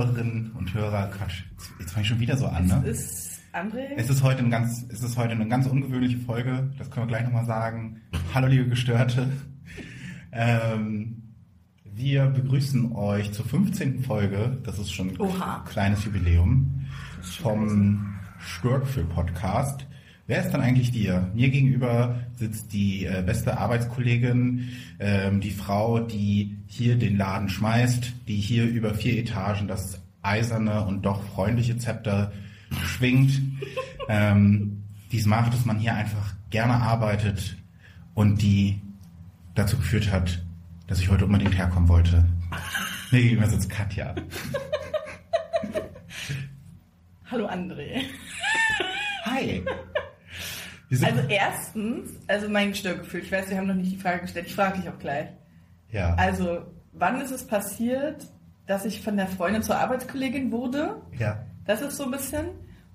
[0.00, 1.42] Hörerinnen und Hörer, Quatsch,
[1.78, 2.82] jetzt fange ich schon wieder so an, ne?
[2.86, 3.88] Es ist André.
[3.96, 7.08] Es ist heute, ein ganz, es ist heute eine ganz ungewöhnliche Folge, das können wir
[7.08, 8.00] gleich nochmal sagen.
[8.32, 9.28] Hallo liebe Gestörte.
[10.32, 11.34] Ähm,
[11.84, 14.02] wir begrüßen euch zur 15.
[14.02, 15.66] Folge, das ist schon ein Oha.
[15.68, 16.86] kleines Jubiläum,
[17.42, 19.86] vom Störkfil-Podcast.
[20.26, 21.30] Wer ist dann eigentlich dir?
[21.34, 28.12] Mir gegenüber sitzt die äh, beste Arbeitskollegin, ähm, die Frau, die hier den Laden schmeißt,
[28.28, 32.30] die hier über vier Etagen das eiserne und doch freundliche Zepter
[32.84, 33.42] schwingt,
[34.08, 37.56] ähm, die es macht, dass man hier einfach gerne arbeitet
[38.14, 38.80] und die
[39.56, 40.40] dazu geführt hat,
[40.86, 42.24] dass ich heute unbedingt herkommen wollte.
[43.10, 44.14] Mir gegenüber sitzt Katja.
[47.30, 48.02] Hallo André.
[49.24, 49.64] Hi.
[51.04, 54.56] Also erstens, also mein Störgefühl, ich weiß, wir haben noch nicht die Frage gestellt, ich
[54.56, 55.28] frage dich auch gleich.
[55.92, 56.14] Ja.
[56.14, 56.58] Also,
[56.92, 58.26] wann ist es passiert,
[58.66, 61.00] dass ich von der Freundin zur Arbeitskollegin wurde?
[61.18, 61.38] ja.
[61.66, 62.46] Das ist so ein bisschen.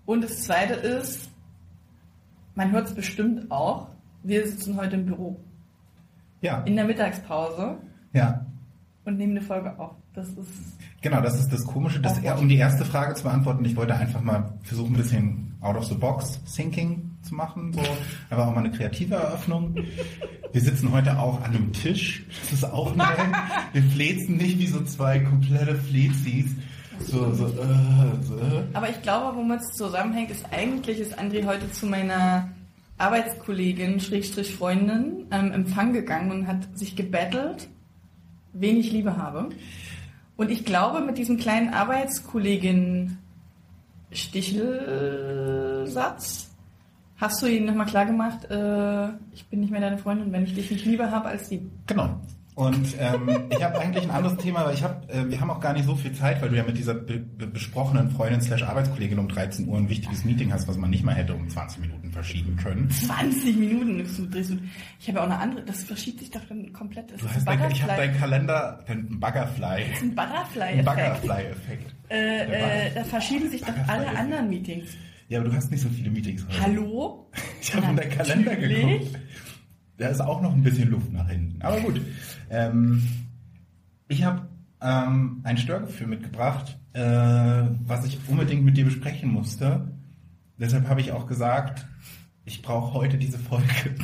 [0.05, 1.29] Und das zweite ist,
[2.55, 3.87] man hört es bestimmt auch,
[4.23, 5.39] wir sitzen heute im Büro.
[6.41, 6.61] Ja.
[6.63, 7.77] In der Mittagspause
[8.13, 8.45] Ja.
[9.05, 9.91] und nehmen eine Folge auf.
[10.13, 10.49] Das ist.
[11.01, 12.13] Genau, das ist das Komische, Gott.
[12.39, 15.85] um die erste Frage zu beantworten, ich wollte einfach mal versuchen, ein bisschen out of
[15.85, 17.81] the box thinking zu machen, so,
[18.29, 19.75] aber auch mal eine kreative Eröffnung.
[20.51, 23.05] Wir sitzen heute auch an einem Tisch, das ist auch neu.
[23.73, 26.51] Wir flezen nicht wie so zwei komplette Flezis.
[26.99, 28.39] So, so, äh, so.
[28.73, 32.49] Aber ich glaube, womit es zusammenhängt, ist eigentlich, ist André heute zu meiner
[32.97, 37.67] Arbeitskollegin, Schrägstrich Freundin, ähm, Empfang gegangen und hat sich gebettelt,
[38.53, 39.49] wen ich Liebe habe.
[40.37, 43.17] Und ich glaube, mit diesem kleinen Arbeitskollegin
[44.11, 46.44] Stichelsatz
[47.17, 50.53] hast du ihnen nochmal klar gemacht, äh, ich bin nicht mehr deine Freundin, wenn ich
[50.55, 51.61] dich nicht lieber habe als die.
[51.87, 52.19] Genau.
[52.55, 55.59] Und ähm, ich habe eigentlich ein anderes Thema, weil ich habe, äh, wir haben auch
[55.59, 58.63] gar nicht so viel Zeit, weil du ja mit dieser be be besprochenen Freundin slash
[58.63, 61.81] Arbeitskollegin um 13 Uhr ein wichtiges Meeting hast, was man nicht mal hätte um 20
[61.81, 62.89] Minuten verschieben können.
[62.89, 63.99] 20 Minuten.
[63.99, 67.11] Ich habe ja auch eine andere, das verschiebt sich doch dann komplett.
[67.11, 70.15] Das Du ist hast ein dein, ich habe Butterfly- deinen Kalender, dein Buggerfly, ein ein
[70.15, 70.85] Butterfly-Effekt.
[70.85, 71.95] Buggerfly-Effekt.
[72.09, 74.17] Äh, äh, da verschieben sich doch alle Butterfly-Effekt.
[74.17, 74.91] anderen Meetings.
[75.27, 76.61] Ja, aber du hast nicht so viele Meetings heute.
[76.61, 77.31] Hallo?
[77.61, 79.19] Ich habe in deinen Kalender geguckt.
[79.97, 81.59] Da ist auch noch ein bisschen Luft nach hinten.
[81.63, 81.99] Aber gut.
[82.51, 83.01] Ähm,
[84.07, 84.47] ich habe
[84.81, 89.91] ähm, ein Störgefühl mitgebracht, äh, was ich unbedingt mit dir besprechen musste.
[90.59, 91.87] Deshalb habe ich auch gesagt,
[92.45, 93.95] ich brauche heute diese Folge.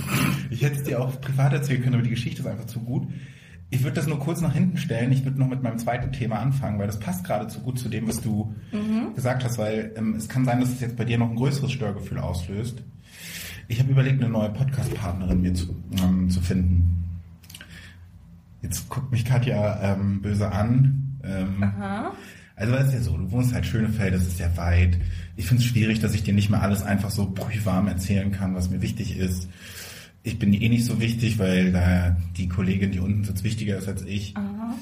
[0.49, 3.07] Ich hätte es dir auch privat erzählen können, aber die Geschichte ist einfach zu gut.
[3.73, 5.13] Ich würde das nur kurz nach hinten stellen.
[5.13, 7.87] Ich würde noch mit meinem zweiten Thema anfangen, weil das passt gerade zu gut zu
[7.87, 8.53] dem, was du
[9.15, 11.71] gesagt hast, weil ähm, es kann sein, dass es jetzt bei dir noch ein größeres
[11.71, 12.83] Störgefühl auslöst.
[13.69, 15.73] Ich habe überlegt, eine neue Podcast-Partnerin mir zu,
[16.03, 17.21] ähm, zu finden.
[18.61, 21.17] Jetzt guckt mich Katja ähm, böse an.
[21.23, 22.11] Ähm, Aha.
[22.57, 24.99] also es ist ja so, du wohnst halt Schönefeld, das ist ja weit.
[25.37, 28.53] Ich finde es schwierig, dass ich dir nicht mehr alles einfach so brühwarm erzählen kann,
[28.53, 29.47] was mir wichtig ist.
[30.23, 33.87] Ich bin eh nicht so wichtig, weil da die Kollegin, die unten sitzt, wichtiger ist
[33.87, 34.37] als ich.
[34.37, 34.75] Aha.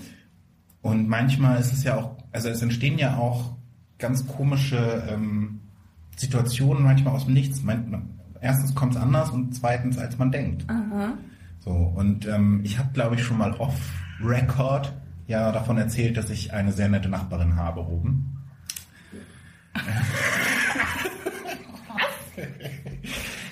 [0.81, 3.55] Und manchmal ist es ja auch, also es entstehen ja auch
[3.97, 5.61] ganz komische ähm,
[6.15, 7.61] Situationen manchmal aus dem Nichts.
[8.41, 10.65] Erstens kommt es anders und zweitens, als man denkt.
[10.69, 11.13] Aha.
[11.59, 14.93] So, und ähm, ich habe, glaube ich, schon mal off-Record
[15.27, 18.37] ja davon erzählt, dass ich eine sehr nette Nachbarin habe oben.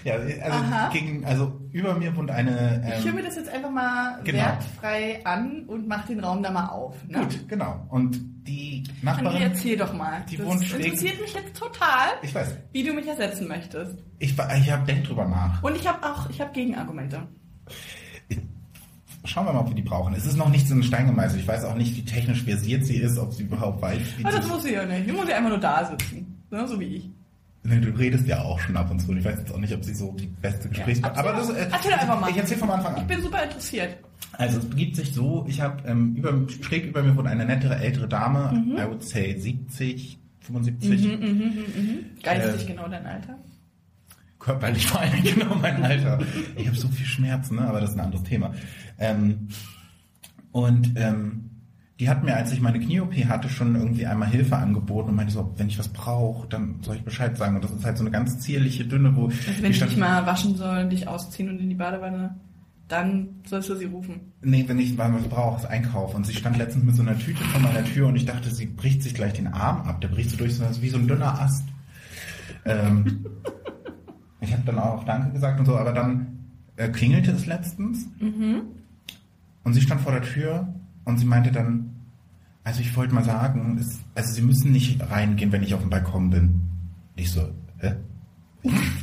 [0.07, 0.89] ja, also, Aha.
[0.93, 2.81] gegen, also über mir wohnt eine.
[2.87, 4.37] Ich höre Ähm, mir das jetzt einfach mal Genau.
[4.39, 6.95] wertfrei an und mach den Raum da mal auf.
[7.07, 7.19] Ne?
[7.19, 7.85] gut, genau.
[7.89, 9.41] Und die André, Nachbarin.
[9.41, 10.23] erzähl doch mal.
[10.29, 12.55] Die das wohnt schräg- interessiert mich jetzt total, Ich weiß.
[12.71, 13.97] wie du mich ersetzen möchtest.
[14.19, 15.61] Ich, ich habe denk drüber nach.
[15.61, 17.27] Und ich habe auch, ich habe Gegenargumente.
[19.25, 20.13] Schauen wir mal, ob wir die brauchen.
[20.13, 21.41] Es ist noch nichts in Stein gemeißelt.
[21.41, 24.33] Ich weiß auch nicht, wie technisch versiert sie ist, ob sie überhaupt weiß, wie Aber
[24.33, 25.05] das sie- muss sie ja nicht.
[25.07, 26.41] Die muss ja einfach nur da sitzen.
[26.49, 26.65] Ne?
[26.65, 27.09] So wie ich.
[27.69, 29.13] Nee, Du redest ja auch schon ab und zu.
[29.13, 31.73] Ich weiß jetzt auch nicht, ob sie so die beste Gesprächspartnerin Ja, Aber das, erzähl-
[31.73, 32.29] erzähl einfach mal.
[32.29, 33.07] Ich erzähle vom Anfang Ich an.
[33.07, 33.97] bin super interessiert.
[34.33, 37.75] Also es begibt sich so, ich habe ähm, über, schräg über mir wohnt eine nettere
[37.77, 38.77] ältere Dame, Mhm.
[38.77, 41.19] I would say 70, 75,
[42.23, 43.37] Geistig Äh, genau dein Alter.
[44.39, 46.19] körperlich vor allem genau mein Alter.
[46.55, 47.67] Ich habe so viel Schmerzen, ne?
[47.67, 48.53] aber das ist ein anderes Thema.
[48.99, 49.47] Ähm,
[50.51, 51.49] und ähm,
[51.99, 55.33] die hat mir, als ich meine Knie-OP hatte, schon irgendwie einmal Hilfe angeboten und meinte
[55.33, 57.55] so, wenn ich was brauche, dann soll ich Bescheid sagen.
[57.55, 60.25] Und das ist halt so eine ganz zierliche, dünne, wo Also wenn ich dich mal
[60.25, 62.35] waschen soll, dich ausziehen und in die Badewanne,
[62.87, 64.31] dann sollst du sie rufen.
[64.41, 66.13] Nee, wenn ich mal was brauche, ist Einkauf.
[66.13, 68.67] Und sie stand letztens mit so einer Tüte vor meiner Tür und ich dachte, sie
[68.67, 69.99] bricht sich gleich den Arm ab.
[70.01, 71.65] Der bricht so durch, so wie so ein dünner Ast.
[72.63, 73.25] Ähm,
[74.41, 76.37] ich habe dann auch Danke gesagt und so, aber dann
[76.75, 78.07] äh, klingelte es letztens
[79.63, 80.73] und sie stand vor der Tür
[81.03, 81.86] und sie meinte dann,
[82.67, 85.89] Also ich wollte mal sagen, es, also Sie müssen nicht reingehen, wenn ich auf dem
[85.89, 86.63] Balkon bin.
[87.15, 87.93] Ich so, hä?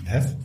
[0.06, 0.36] Was?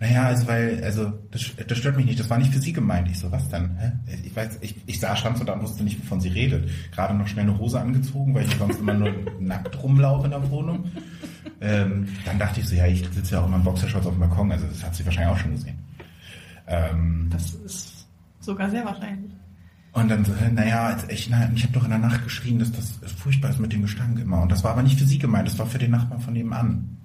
[0.00, 3.06] Naja, also weil, also das, das stört mich nicht, das war nicht für Sie gemeint.
[3.10, 3.76] Ich so, was denn?
[3.76, 3.92] Hä?
[4.24, 6.70] Ich weiß, ich, ich sah, stand so da und wusste nicht, wovon sie redet.
[6.90, 10.50] Gerade noch schnell eine Hose angezogen, weil ich sonst immer nur nackt rumlaufe in der
[10.50, 10.86] Wohnung.
[11.60, 14.20] Ähm, dann dachte ich so, ja, ich sitze ja auch immer im Boxershorts auf dem
[14.20, 15.78] Balkon, also das hat sie wahrscheinlich auch schon gesehen.
[16.66, 18.06] Ähm, Das ist
[18.40, 19.27] sogar sehr wahrscheinlich.
[19.92, 22.98] Und dann so, naja, echt, nein, ich habe doch in der Nacht geschrien, dass das
[23.12, 24.42] furchtbar ist mit dem Gestank immer.
[24.42, 26.96] Und das war aber nicht für sie gemeint, das war für den Nachbarn von nebenan.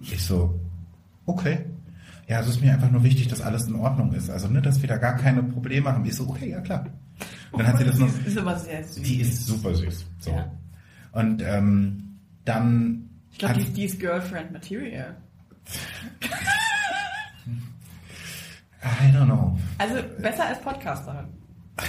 [0.00, 0.58] Ich so,
[1.26, 1.66] okay.
[2.28, 4.30] Ja, es ist mir einfach nur wichtig, dass alles in Ordnung ist.
[4.30, 6.04] Also, ne, dass wir da gar keine Probleme haben.
[6.04, 6.86] Ich so, okay, ja klar.
[7.50, 9.02] Und dann hat sie das noch, ist aber sehr süß.
[9.02, 10.06] die ist super süß.
[10.20, 10.30] So.
[10.30, 10.50] Ja.
[11.12, 15.16] Und ähm, dann ich glaube, die, die ist Girlfriend Material.
[18.84, 19.58] I don't know.
[19.78, 21.26] Also besser als Podcasterin.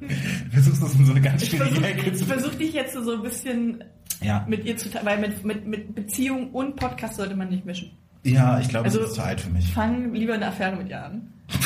[0.00, 2.94] Du versuchst das in so eine ganz Ich schwierige versuche Ecke zu versuch dich jetzt
[2.94, 3.84] so ein bisschen
[4.22, 4.44] Ja.
[4.48, 7.90] mit ihr zu teilen, weil mit, mit, mit Beziehung und Podcast sollte man nicht mischen.
[8.24, 9.72] Ja, ich glaube, Also- es ist zu alt für mich.
[9.72, 11.32] Fang lieber eine Affäre mit ihr an.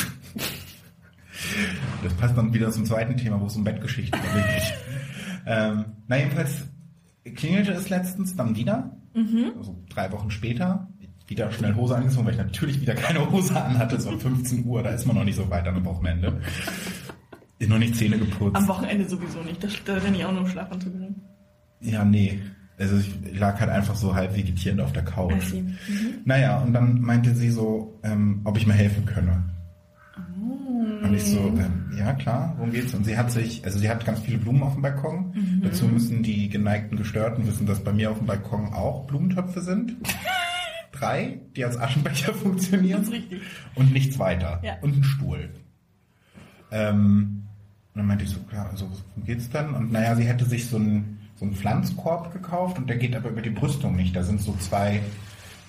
[2.03, 4.73] Das passt dann wieder zum zweiten Thema, wo es um Bettgeschichten geht.
[5.45, 6.67] ähm, na jedenfalls
[7.35, 8.95] klingelte es letztens dann wieder,
[9.57, 10.87] also drei Wochen später,
[11.27, 14.81] wieder schnell Hose angezogen, weil ich natürlich wieder keine Hose anhatte, so um 15 Uhr,
[14.83, 16.41] da ist man noch nicht so weit an am Wochenende.
[17.59, 18.55] Ist noch nicht Zähne geputzt.
[18.55, 19.63] Am Wochenende sowieso nicht.
[19.63, 20.93] Da, da renne ich auch nur im Schlafanzug.
[21.81, 22.39] Ja, nee.
[22.79, 25.43] Also ich lag halt einfach so halb vegetierend auf der Couch.
[25.45, 25.63] See.
[26.25, 29.43] Naja, und dann meinte sie so, ähm, ob ich mir helfen könne.
[31.01, 32.93] Und ich so, ähm, ja klar, worum geht's?
[32.93, 35.33] Und sie hat sich, also sie hat ganz viele Blumen auf dem Balkon.
[35.63, 39.95] Dazu müssen die geneigten Gestörten wissen, dass bei mir auf dem Balkon auch Blumentöpfe sind.
[40.99, 42.99] Drei, die als Aschenbecher funktionieren.
[42.99, 43.41] Das ist richtig.
[43.75, 44.59] Und nichts weiter.
[44.63, 44.77] Ja.
[44.81, 45.49] Und ein Stuhl.
[46.71, 47.43] Ähm,
[47.93, 49.73] und dann meinte ich so, klar, also worum geht's denn?
[49.73, 53.29] Und naja, sie hätte sich so einen, so einen Pflanzkorb gekauft und der geht aber
[53.29, 54.15] über die Brüstung nicht.
[54.15, 55.01] Da sind so zwei,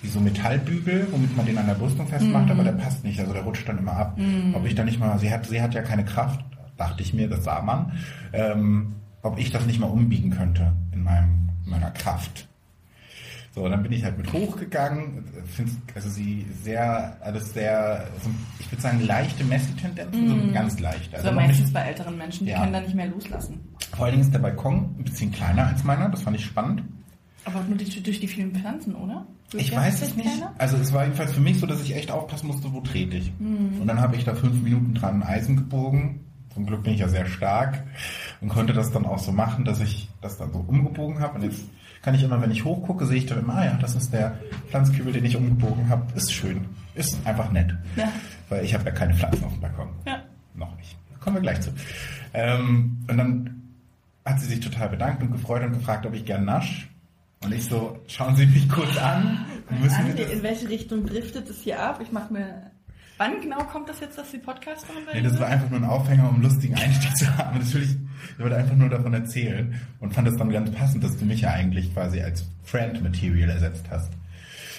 [0.03, 3.33] wie so Metallbügel, womit man den an der Brüstung festmacht, aber der passt nicht, also
[3.33, 4.19] der rutscht dann immer ab.
[4.55, 6.41] Ob ich da nicht mal, sie hat, sie hat ja keine Kraft,
[6.77, 7.93] dachte ich mir, das sah man,
[8.33, 12.47] ähm, ob ich das nicht mal umbiegen könnte in meinem, in meiner Kraft.
[13.55, 15.25] So, dann bin ich halt mit hochgegangen.
[15.95, 18.31] Also sie sehr, alles sehr, so,
[18.61, 21.15] ich würde sagen, leichte Messi-Tendenzen, so ganz leicht.
[21.15, 22.61] Also noch meistens nicht, bei älteren Menschen, die Ja.
[22.61, 23.61] können da nicht mehr loslassen.
[23.97, 26.83] vor allen Dingen ist der Balkon ein bisschen kleiner als meiner, das fand ich spannend.
[27.45, 29.27] Aber nur durch, durch die vielen Pflanzen, oder?
[29.51, 30.29] Durch Ich weiß es nicht.
[30.29, 30.55] kleiner?
[30.59, 33.33] Also es war jedenfalls für mich so, dass ich echt aufpassen musste, wo trete ich.
[33.41, 36.21] Und dann habe ich da fünf Minuten dran Eisen gebogen.
[36.53, 37.83] Zum Glück bin ich ja sehr stark
[38.41, 41.37] und konnte das dann auch so machen, dass ich das dann so umgebogen habe.
[41.37, 41.63] Und jetzt
[42.03, 44.39] kann ich immer, wenn ich hochgucke, sehe ich dann immer, ah ja, das ist der
[44.69, 46.07] Pflanzkübel, den ich umgebogen habe.
[46.15, 46.67] Ist schön.
[46.95, 47.75] Ist einfach nett.
[47.97, 48.13] Ja.
[48.49, 49.89] Weil ich habe ja keine Pflanzen auf dem Balkon.
[50.07, 50.23] Ja.
[50.55, 50.97] Noch nicht.
[51.11, 51.71] Da kommen wir gleich zu.
[52.35, 53.63] Ähm, und dann
[54.25, 56.89] hat sie sich total bedankt und gefreut und gefragt, ob ich gern nasch.
[57.43, 59.45] Und ich so, schauen Sie mich kurz an.
[59.81, 62.01] Müssen Andi, in welche Richtung driftet es hier ab?
[62.03, 62.71] Ich mache mir.
[63.17, 65.03] Wann genau kommt das jetzt, dass die Podcast machen?
[65.13, 67.59] Nee, das war einfach nur ein Aufhänger, um einen lustigen Einstieg zu haben.
[67.59, 67.97] Natürlich,
[68.37, 71.41] ich wollte einfach nur davon erzählen und fand es dann ganz passend, dass du mich
[71.43, 74.13] ja eigentlich quasi als Friend Material ersetzt hast.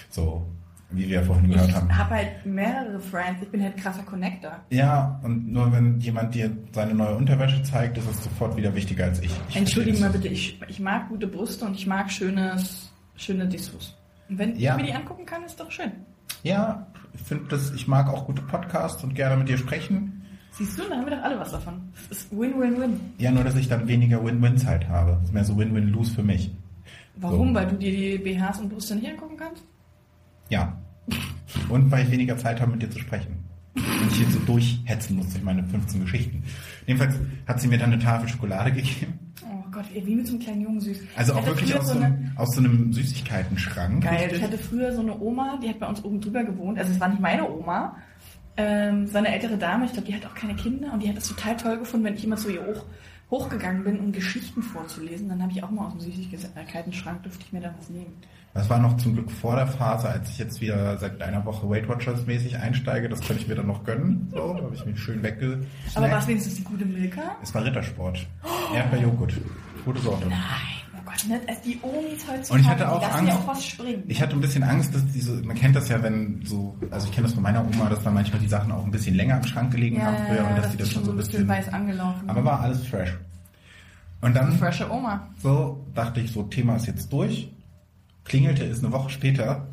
[0.09, 0.45] So,
[0.91, 1.87] wie wir ja vorhin gehört haben.
[1.89, 3.43] Ich habe halt mehrere Friends.
[3.43, 4.59] Ich bin halt krasser Connector.
[4.71, 9.05] Ja, und nur wenn jemand dir seine neue Unterwäsche zeigt, ist es sofort wieder wichtiger
[9.05, 9.31] als ich.
[9.49, 13.95] ich Entschuldigung mal bitte, ich, ich mag gute Brüste und ich mag schönes, schöne Dessous.
[14.29, 14.71] Und wenn Ja.
[14.75, 15.91] ich mir die angucken kann, ist doch schön.
[16.43, 20.18] Ja, ich finde das, ich mag auch gute Podcasts und gerne mit dir sprechen.
[20.51, 21.81] Siehst du, dann haben wir doch alle was davon.
[22.09, 22.99] Das ist Win-Win-Win.
[23.17, 25.11] Ja, nur dass ich dann weniger Win-Win-Zeit habe.
[25.13, 26.51] Das ist mehr so Win-Win-Lose für mich.
[27.15, 27.49] Warum?
[27.49, 27.53] So.
[27.55, 29.63] Weil du dir die BHs und Brüste nicht angucken kannst?
[30.49, 30.77] Ja.
[31.69, 33.45] Und weil ich weniger Zeit habe, mit dir zu sprechen.
[33.75, 36.43] Und ich hier so durchhetzen muss durch meine 15 Geschichten.
[36.85, 37.15] Jedenfalls
[37.47, 39.19] hat sie mir dann eine Tafel Schokolade gegeben.
[39.45, 40.97] Oh Gott, ey, wie mit so einem kleinen Jungen süß.
[41.15, 44.03] Also auch wirklich aus so so, eine, einem, aus so einem Süßigkeiten-Schrank.
[44.03, 44.37] Geil, Richtig.
[44.39, 46.79] ich hatte früher so eine Oma, die hat bei uns oben drüber gewohnt.
[46.79, 47.95] Also es war nicht meine Oma,
[48.59, 49.85] ähm, so eine ältere Dame.
[49.85, 52.15] Ich glaube, die hat auch keine Kinder und die hat das total toll gefunden, wenn
[52.15, 52.83] ich immer zu ihr hoch,
[53.31, 55.29] hochgegangen bin, um Geschichten vorzulesen.
[55.29, 58.13] Dann habe ich auch mal aus dem Süßigkeiten-Schrank, durfte ich mir da was nehmen.
[58.53, 61.69] Das war noch zum Glück vor der Phase, als ich jetzt wieder seit einer Woche
[61.69, 63.07] Weight Watchers mäßig einsteige.
[63.07, 64.27] Das könnte ich mir dann noch gönnen.
[64.31, 65.67] So, da habe ich mich schön weggesnackt.
[65.95, 67.37] Aber war es wenigstens die gute Milka?
[67.41, 68.27] Es war Rittersport.
[68.75, 69.33] Erdbeerjoghurt.
[69.85, 70.27] Gute Sorte.
[70.27, 70.78] Nein, oh
[71.09, 73.43] Gott, als die Omis heutzutage, Und ich hatte auch die lassen ja Angst.
[73.43, 74.03] auch was springen.
[74.07, 77.13] Ich hatte ein bisschen Angst, dass diese, man kennt das ja, wenn so, also ich
[77.13, 79.43] kenne das von meiner Oma, dass da manchmal die Sachen auch ein bisschen länger im
[79.43, 81.69] Schrank gelegen ja, haben früher und dass das die das schon so ein bisschen weiß
[81.73, 82.29] angelaufen.
[82.29, 83.17] Aber war alles fresh.
[84.21, 85.27] Und dann Frische Oma.
[85.41, 87.51] so dachte ich, so Thema ist jetzt durch.
[88.25, 89.67] Klingelte es eine Woche später,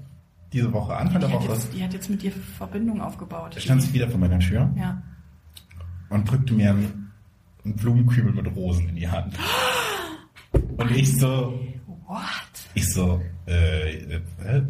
[0.53, 3.55] diese Woche, Anfang Die der hat, Woche, jetzt, die hat jetzt mit dir Verbindung aufgebaut.
[3.59, 5.03] stand sie wieder vor meiner Tür Ja.
[6.11, 7.03] und drückte mir einen
[7.65, 9.35] einen Blumenkübel mit Rosen in die Hand.
[10.53, 11.59] Und ich so,
[12.07, 12.21] What?
[12.75, 14.21] ich so, äh, äh,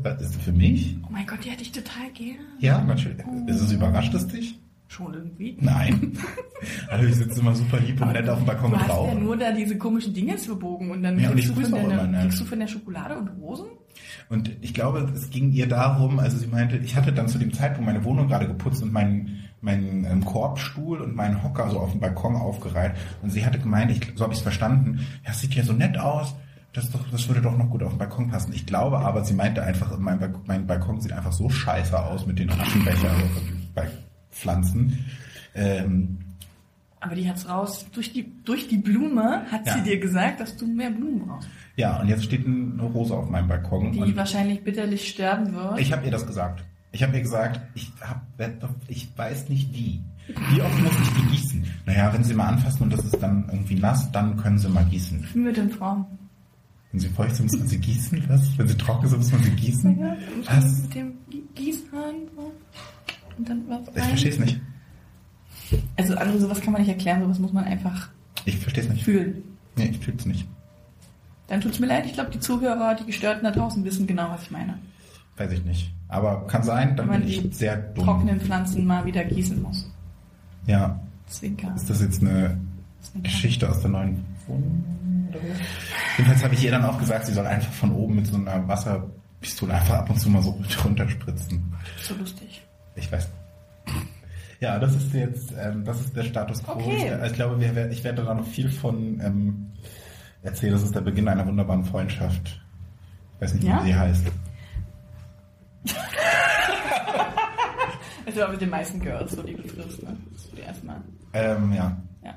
[0.02, 0.96] was ist das für mich?
[1.04, 2.38] Oh mein Gott, die hätte ich total gerne.
[2.60, 3.18] Ja, natürlich.
[3.46, 4.58] Ist es überrascht es dich?
[4.88, 5.56] Schon irgendwie.
[5.60, 6.12] Nein.
[6.88, 8.94] Also ich sitze immer super lieb und nett auf dem Balkon Du und hast ja
[8.94, 9.14] rauche.
[9.16, 12.18] nur da diese komischen Dinge verbogen und dann Ja, und kriegst, ich du immer, ne?
[12.22, 13.66] kriegst du von der Schokolade und Rosen?
[14.28, 17.52] Und ich glaube, es ging ihr darum, also sie meinte, ich hatte dann zu dem
[17.52, 21.90] Zeitpunkt meine Wohnung gerade geputzt und meinen meinen ähm, Korbstuhl und meinen Hocker so auf
[21.90, 22.92] dem Balkon aufgereiht.
[23.22, 25.72] Und sie hatte gemeint, ich, so habe ich es verstanden, ja, es sieht ja so
[25.72, 26.34] nett aus,
[26.72, 28.52] das, doch, das würde doch noch gut auf den Balkon passen.
[28.52, 32.26] Ich glaube aber, sie meinte einfach, mein, Balkon, mein Balkon sieht einfach so scheiße aus
[32.26, 33.10] mit den Aschenbecher
[33.74, 33.88] bei
[34.30, 35.04] Pflanzen.
[35.54, 36.18] Ähm,
[37.00, 37.86] Aber die hat's raus.
[37.92, 39.74] Durch die, durch die Blume hat Ja.
[39.78, 41.48] sie dir gesagt, dass du mehr Blumen brauchst.
[41.76, 43.92] Ja, und jetzt steht eine Rose auf meinem Balkon.
[43.92, 45.78] Die wahrscheinlich bitterlich sterben wird.
[45.78, 46.64] Ich habe ihr das gesagt.
[46.92, 48.22] Ich habe ihr gesagt, ich, hab,
[48.88, 50.00] ich weiß nicht wie.
[50.50, 51.64] Wie oft muss ich die gießen?
[51.84, 54.84] Naja, wenn sie mal anfassen und das ist dann irgendwie nass, dann können sie mal
[54.86, 55.24] gießen.
[55.34, 56.04] Mit den Frauen.
[56.92, 58.24] Wenn sie feucht sind, muss man sie gießen?
[58.28, 58.58] Was?
[58.58, 60.00] Wenn sie trocken sind, muss man sie gießen?
[60.00, 60.16] Ja,
[60.46, 60.82] Was?
[60.82, 62.14] Mit dem Gi- Gießhahn.
[63.38, 64.60] Und dann was Ich verstehe es nicht.
[65.96, 68.08] Also andere, sowas kann man nicht erklären, sowas muss man einfach
[68.46, 69.04] Ich verstehe es nicht.
[69.04, 69.42] fühlen.
[69.76, 70.46] Nee, ich fühle es nicht.
[71.48, 74.42] Dann tut's mir leid, ich glaube, die Zuhörer, die Gestörten da draußen wissen genau, was
[74.42, 74.78] ich meine.
[75.36, 75.92] Weiß ich nicht.
[76.08, 78.04] Aber kann sein, dann Wenn man bin ich die sehr dumm.
[78.04, 79.88] trockenen Pflanzen mal wieder gießen muss.
[80.66, 80.98] Ja.
[81.26, 81.72] Zwinker.
[81.76, 82.58] Ist das jetzt eine
[83.00, 83.28] Zwinker.
[83.28, 84.84] Geschichte aus der neuen Wohnung?
[86.16, 88.66] Jedenfalls habe ich ihr dann auch gesagt, sie soll einfach von oben mit so einer
[88.66, 90.50] Wasserpistole einfach ab und zu mal so
[90.84, 91.74] runterspritzen.
[92.02, 92.62] So lustig.
[92.94, 93.28] Ich weiß.
[94.60, 96.72] Ja, das ist jetzt, ähm, das ist der Status quo.
[96.72, 97.12] Okay.
[97.20, 99.66] Ich, ich glaube, wir, ich werde da noch viel von ähm,
[100.46, 100.72] erzählen.
[100.72, 102.60] Das ist der Beginn einer wunderbaren Freundschaft.
[103.34, 103.82] Ich weiß nicht, Ja?
[103.82, 104.24] wie sie heißt.
[108.26, 110.16] Also aber mit den meisten Girls, so die du triffst, ne?
[110.36, 111.00] So die erstmal.
[111.32, 111.96] Ähm, ja.
[112.24, 112.34] Ja.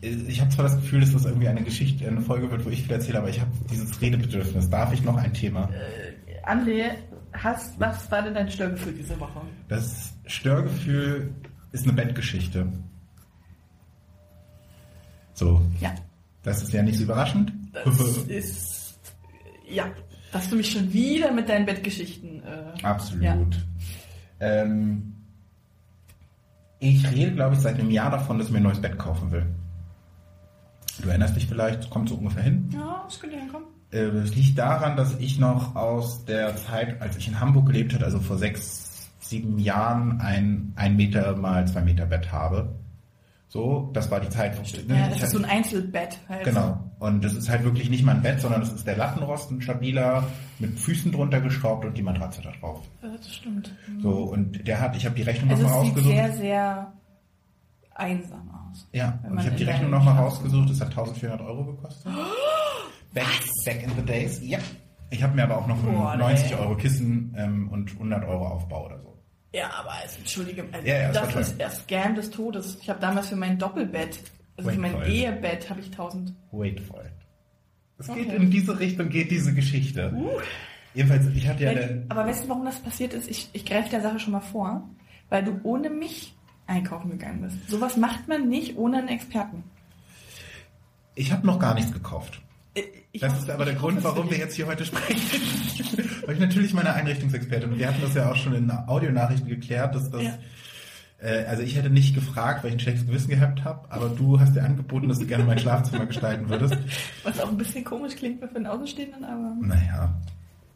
[0.00, 2.82] Ich habe zwar das Gefühl, dass das irgendwie eine Geschichte, eine Folge wird, wo ich
[2.84, 4.70] viel erzähle, aber ich habe dieses Redebedürfnis.
[4.70, 5.68] Darf ich noch ein Thema?
[5.70, 6.92] Äh, André,
[7.34, 9.42] hast, was war denn dein Störgefühl diese Woche?
[9.68, 11.34] Das Störgefühl
[11.72, 12.66] ist eine Bettgeschichte.
[15.34, 15.94] So, Ja.
[16.48, 17.52] Das ist ja nicht so überraschend.
[17.72, 18.98] Das ist.
[19.68, 19.86] Ja.
[20.32, 22.42] Dass du mich schon wieder mit deinen Bettgeschichten.
[22.42, 23.22] Äh, Absolut.
[23.24, 23.36] Ja.
[24.40, 25.14] Ähm,
[26.80, 29.30] ich rede, glaube ich, seit einem Jahr davon, dass ich mir ein neues Bett kaufen
[29.32, 29.46] will.
[31.02, 32.68] Du erinnerst dich vielleicht, es kommt so ungefähr hin.
[32.72, 33.68] ja, das könnte hinkommen.
[33.90, 37.94] Äh, Das liegt daran, dass ich noch aus der Zeit, als ich in Hamburg gelebt
[37.94, 42.74] habe, also vor sechs, sieben Jahren, ein ein Meter mal zwei Meter Bett habe.
[43.50, 44.58] So, das war die Zeit.
[44.58, 46.44] wo- Ja, das ist so ein Einzelbett halt.
[46.44, 46.78] Genau.
[46.98, 49.62] Und das ist halt wirklich nicht mal ein Bett, sondern das ist der Lattenrost, ein
[49.62, 50.24] stabiler,
[50.58, 52.82] mit Füßen drunter geschraubt und die Matratze da drauf.
[53.02, 53.74] Ja, das stimmt.
[54.02, 56.92] So, und der hat, ich habe die Rechnung Also nochmal sieht sehr, sehr
[57.94, 58.86] einsam aus.
[58.92, 62.12] Ja, und ich habe die Rechnung nochmal rausgesucht, das hat 1400 Euro gekostet.
[63.14, 63.24] Back,
[63.64, 64.58] back in the days, ja.
[65.10, 66.56] Ich habe mir aber auch noch Boah, 90 nee.
[66.56, 69.07] Euro Kissen ähm, und 100 Euro Aufbau oder so.
[69.52, 72.78] Ja, aber also, entschuldige, also Ja, ja, das das ist der Scam des Todes.
[72.82, 74.20] Ich habe damals für mein Doppelbett,
[74.56, 75.02] also für mein.
[75.04, 76.34] Ehebett habe ich 1000.
[76.52, 77.12] Wait for it.
[77.98, 78.24] Es Okay.
[78.24, 80.14] geht in diese Richtung, geht diese Geschichte.
[80.94, 83.28] Jedenfalls, ich hatte ja Wenn- aber weißt du, warum das passiert ist?
[83.28, 84.88] Ich, ich greife der Sache schon mal vor,
[85.30, 86.34] weil du ohne mich
[86.66, 87.68] einkaufen gegangen bist.
[87.70, 89.64] Sowas macht man nicht ohne einen Experten.
[91.14, 92.40] ich habe noch gar nichts gekauft.
[92.78, 95.20] Äh, Ich Das ist aber der Grund, warum wir jetzt hier heute sprechen.
[96.26, 99.94] Weil ich natürlich meine Einrichtungsexpertin, und wir hatten das ja auch schon in Audionachrichten geklärt,
[99.94, 100.38] dass das, Ja.
[101.20, 104.38] äh, also ich hätte nicht gefragt, weil ich ein schlechtes Gewissen gehabt habe, aber du
[104.38, 106.76] hast dir angeboten, dass du gerne mein Schlafzimmer gestalten würdest.
[107.24, 110.14] Was auch ein bisschen komisch klingt für einen Außenstehenden, aber Naja,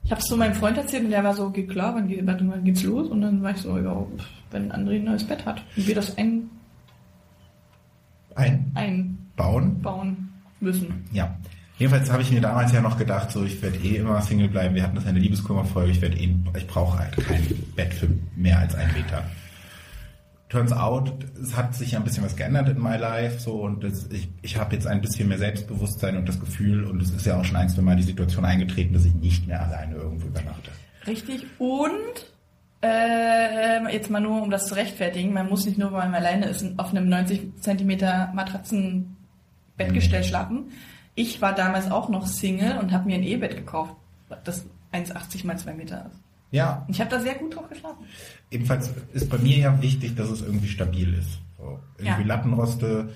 [0.05, 2.27] ich habe es so meinem Freund erzählt und der war so, geht klar, wann, geht,
[2.27, 3.09] wann geht's los?
[3.09, 4.05] Und dann war ich so, ja,
[4.51, 6.51] wenn André ein neues Bett hat und wir das ein,
[8.35, 9.17] einbauen.
[9.37, 10.29] einbauen
[10.61, 11.05] müssen.
[11.13, 11.37] Ja.
[11.83, 14.77] Jedenfalls habe ich mir damals ja noch gedacht, so ich werde eh immer Single bleiben.
[14.77, 15.91] Wir hatten das eine Liebeskummerfolge.
[15.91, 19.25] Ich werde eh, ich brauche halt kein Bett für mehr als einen Meter.
[20.49, 21.13] Turns out,
[21.43, 24.29] es hat sich ja ein bisschen was geändert in my life, so und das, ich,
[24.43, 27.45] ich habe jetzt ein bisschen mehr Selbstbewusstsein und das Gefühl und es ist ja auch
[27.45, 30.71] schon ein, zwei Mal die Situation eingetreten, dass ich nicht mehr alleine irgendwo übernachte.
[31.09, 31.45] Richtig.
[31.59, 31.91] Und
[32.81, 36.47] äh, jetzt mal nur, um das zu rechtfertigen, man muss nicht nur, weil man alleine
[36.47, 40.67] ist, auf einem 90 Zentimeter Matratzenbettgestell schlafen.
[41.15, 43.95] Ich war damals auch noch Single und habe mir ein E-Bett gekauft,
[44.45, 46.21] das 1,80 mal 2 Meter ist.
[46.51, 48.05] Ja, ich habe da sehr gut drauf geschlafen.
[48.51, 51.39] ebenfalls ist bei mir ja wichtig, dass es irgendwie stabil ist.
[51.59, 52.27] So, irgendwie Ja.
[52.29, 53.09] Lattenroste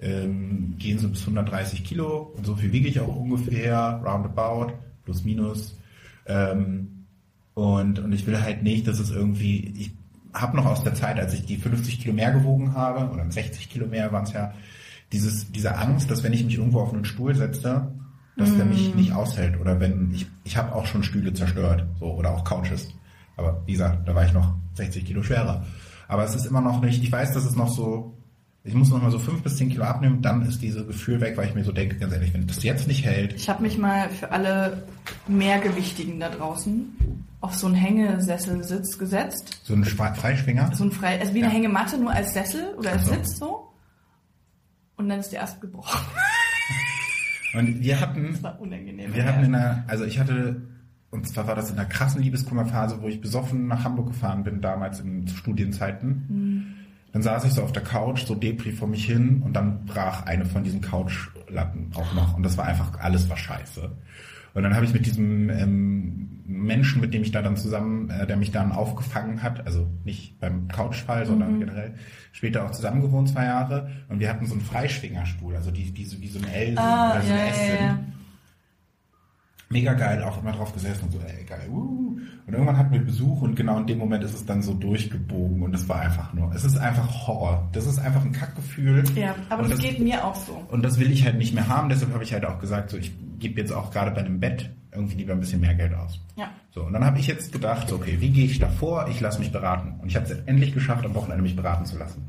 [0.00, 5.24] ähm, gehen so bis 130 Kilo und so viel wiege ich auch ungefähr, roundabout, plus
[5.24, 5.76] minus.
[6.26, 7.06] Ähm,
[7.54, 9.92] und, und ich will halt nicht, dass es irgendwie, ich
[10.32, 13.70] habe noch aus der Zeit, als ich die 50 Kilo mehr gewogen habe, oder 60
[13.70, 14.52] Kilo mehr waren es ja,
[15.14, 17.92] dieses, diese Angst, dass wenn ich mich irgendwo auf einen Stuhl setze,
[18.36, 19.60] dass der mich nicht aushält.
[19.60, 22.88] Oder wenn ich, ich habe auch schon Stühle zerstört, so oder auch Couches.
[23.36, 25.64] Aber wie gesagt, da war ich noch 60 Kilo schwerer.
[26.08, 28.12] Aber es ist immer noch nicht, ich weiß, dass es noch so,
[28.64, 31.36] ich muss noch mal so fünf bis zehn Kilo abnehmen, dann ist dieses Gefühl weg,
[31.36, 33.78] weil ich mir so denke, ganz ehrlich, wenn das jetzt nicht hält, Ich habe mich
[33.78, 34.82] mal für alle
[35.28, 39.60] Mehrgewichtigen da draußen auf so einen Hängesesselsitz gesetzt.
[39.64, 41.52] so ein Schwe- Freischwinger, So ein frei, also wie eine Ja.
[41.54, 43.12] Hängematte, nur als Sessel oder als so.
[43.12, 43.63] Sitz so.
[44.96, 46.00] Und dann ist der erst gebrochen.
[47.54, 49.14] und wir hatten, Das war unangenehm.
[49.14, 50.62] wir hatten in einer, also ich hatte,
[51.10, 54.60] und zwar war das in einer krassen Liebeskummerphase, wo ich besoffen nach Hamburg gefahren bin,
[54.60, 56.76] damals in Studienzeiten.
[57.12, 60.26] Dann saß ich so auf der Couch, so Depri vor mich hin und dann brach
[60.26, 63.92] eine von diesen Couchlatten auch noch und das war einfach, alles war scheiße.
[64.54, 68.26] Und dann habe ich mit diesem ähm, Menschen, mit dem ich da dann zusammen, äh,
[68.26, 71.94] der mich dann aufgefangen hat, also nicht beim Couchfall, sondern generell,
[72.32, 73.90] später auch zusammen gewohnt, zwei Jahre.
[74.08, 77.12] Und wir hatten so einen Freischwingerstuhl, also die, die so wie so ein L Ah,
[77.12, 77.80] oder so ein ja, S.
[77.80, 77.98] ja.
[79.70, 82.16] Mega geil, auch immer drauf gesessen und so, ey, geil, uh.
[82.46, 85.62] Und irgendwann hatten wir Besuch und genau in dem Moment ist es dann so durchgebogen
[85.62, 87.68] und es war einfach nur, es ist einfach Horror.
[87.72, 89.02] Das ist einfach ein Kackgefühl.
[89.16, 90.62] Ja, aber und das, geht mir auch so.
[90.70, 92.98] Und das will ich halt nicht mehr haben, deshalb habe ich halt auch gesagt, so,
[92.98, 93.12] ich
[93.44, 96.18] gebe jetzt auch gerade bei einem Bett irgendwie lieber ein bisschen mehr Geld aus.
[96.36, 96.50] Ja.
[96.70, 99.06] So, und dann habe ich jetzt gedacht, okay, wie gehe ich da vor?
[99.10, 100.00] Ich lasse mich beraten.
[100.00, 102.22] Und ich habe es endlich geschafft, am Wochenende mich beraten zu lassen.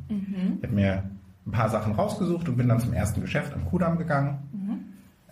[0.58, 1.04] Ich habe mir
[1.48, 4.40] ein paar Sachen rausgesucht und bin dann zum ersten Geschäft am Kudamm gegangen,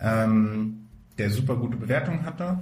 [0.00, 0.86] ähm,
[1.18, 2.58] der super gute Bewertungen hatte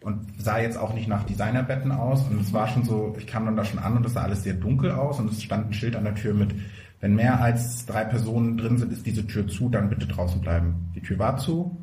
[0.00, 2.22] und sah jetzt auch nicht nach Designerbetten aus.
[2.28, 4.42] Und es war schon so, ich kam dann da schon an und es sah alles
[4.42, 6.54] sehr dunkel aus und es stand ein Schild an der Tür mit,
[7.00, 10.90] wenn mehr als drei Personen drin sind, ist diese Tür zu, dann bitte draußen bleiben.
[10.94, 11.76] Die Tür war zu.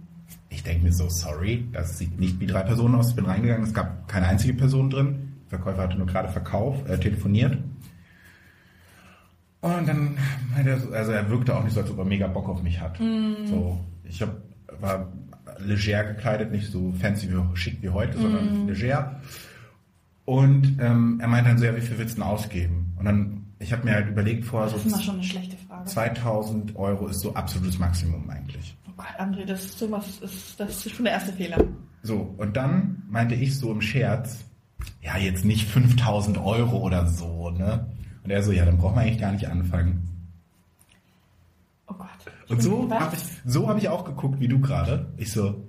[0.50, 3.10] Ich denke mir so, sorry, das sieht nicht wie drei Personen aus.
[3.10, 5.34] Ich bin reingegangen, es gab keine einzige Person drin.
[5.52, 7.58] Der Verkäufer hatte nur gerade verkauft, äh, telefoniert.
[9.62, 10.18] Und dann
[10.54, 12.62] meinte er, so- also er wirkte auch nicht so, als ob er mega Bock auf
[12.62, 12.98] mich hat.
[13.48, 14.36] So, ich hab,
[14.80, 15.12] war
[15.60, 19.20] leger gekleidet, nicht so fancy wie schick wie heute, sondern leger.
[20.26, 22.94] Und ähm, er meinte dann so, ja, wie viel willst du denn ausgeben?
[22.98, 25.58] Und dann, ich habe mir halt überlegt vorher Das so, ist immer schon eine schlechte
[25.58, 25.86] Frage.
[25.86, 28.76] 2000 Euro ist so absolutes Maximum eigentlich.
[28.98, 31.64] Gott, André, das ist sowas, ist, das ist schon der erste Fehler.
[32.04, 34.46] So, und dann meinte ich so im Scherz,
[35.02, 37.88] ja, jetzt nicht 5000 Euro oder so, ne?
[38.24, 40.08] Und er so, ja, dann braucht man eigentlich gar nicht anfangen.
[41.88, 42.08] Oh Gott.
[42.50, 45.08] Und so habe ich, so hab ich auch geguckt, wie du gerade.
[45.18, 45.64] Ich so,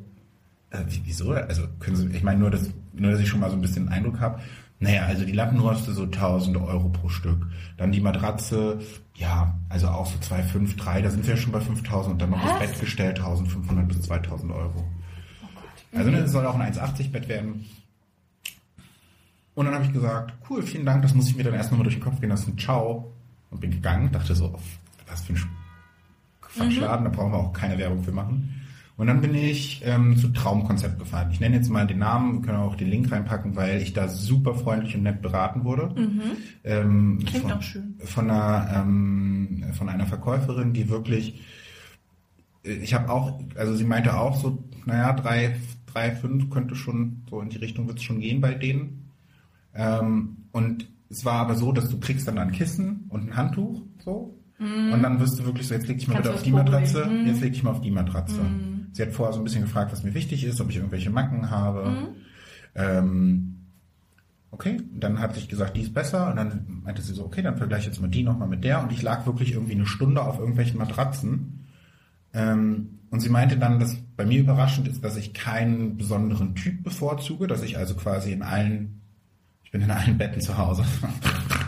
[0.70, 1.32] äh, wie- wieso?
[1.32, 3.88] Also können Sie, ich meine nur, dass, nur, dass ich schon mal so ein bisschen
[3.88, 4.40] Eindruck habe.
[4.78, 7.46] Naja, also die Lattenroste so 1000 Euro pro Stück.
[7.78, 8.80] Dann die Matratze,
[9.14, 12.22] ja, also auch so 2, 5, 3, da sind wir ja schon bei 5000 und
[12.22, 12.58] dann noch das?
[12.58, 14.84] Bettgestell 1500 bis 2000 Euro.
[15.42, 17.64] Oh Also ne, es soll auch ein 1,80 Bett werden.
[19.54, 21.84] Und dann habe ich gesagt, cool, vielen Dank, das muss ich mir dann erst nochmal
[21.84, 22.58] durch den Kopf gehen lassen.
[22.58, 23.12] Ciao.
[23.50, 24.58] Und bin gegangen, dachte so,
[25.08, 25.46] was für ein
[26.42, 28.65] Quatschladen, da brauchen wir auch keine Werbung für machen.
[28.96, 31.28] Und dann bin ich ähm, zu Traumkonzept gefahren.
[31.30, 34.08] Ich nenne jetzt mal den Namen, wir können auch den Link reinpacken, weil ich da
[34.08, 35.94] super freundlich und nett beraten wurde.
[36.64, 37.94] Ähm, Klingt von, auch schön.
[37.98, 41.42] Von einer, ähm, von einer Verkäuferin, die wirklich,
[42.64, 45.56] äh, ich habe auch, also sie meinte auch so, naja, drei,
[45.92, 49.10] drei, fünf könnte schon, so in die Richtung wird es schon gehen bei denen.
[49.74, 53.82] Ähm, und es war aber so, dass du kriegst dann ein Kissen und ein Handtuch,
[54.02, 54.38] so.
[54.58, 57.04] Und dann wirst du wirklich so, jetzt leg dich mal Kannst bitte auf die Matratze,
[57.04, 57.26] legen?
[57.26, 58.40] jetzt leg dich mal auf die Matratze.
[58.96, 61.50] Sie hat vorher so ein bisschen gefragt, was mir wichtig ist, ob ich irgendwelche Macken
[61.50, 62.14] habe.
[62.74, 63.66] Ähm,
[64.50, 66.30] okay, und dann hat sich gesagt, die ist besser.
[66.30, 68.82] Und dann meinte sie so, okay, dann vergleiche jetzt mal die nochmal mit der.
[68.82, 71.66] Und ich lag wirklich irgendwie eine Stunde auf irgendwelchen Matratzen.
[72.32, 76.82] Ähm, und sie meinte dann, dass bei mir überraschend ist, dass ich keinen besonderen Typ
[76.82, 79.02] bevorzuge, dass ich also quasi in allen,
[79.62, 80.86] ich bin in allen Betten zu Hause.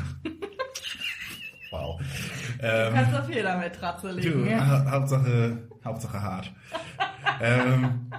[2.61, 4.51] Ähm, Kannst du Fehler mit Ratze Du, legen.
[4.51, 4.67] Ja.
[4.67, 6.53] Ha- Hauptsache, Hauptsache hart.
[7.41, 8.11] ähm,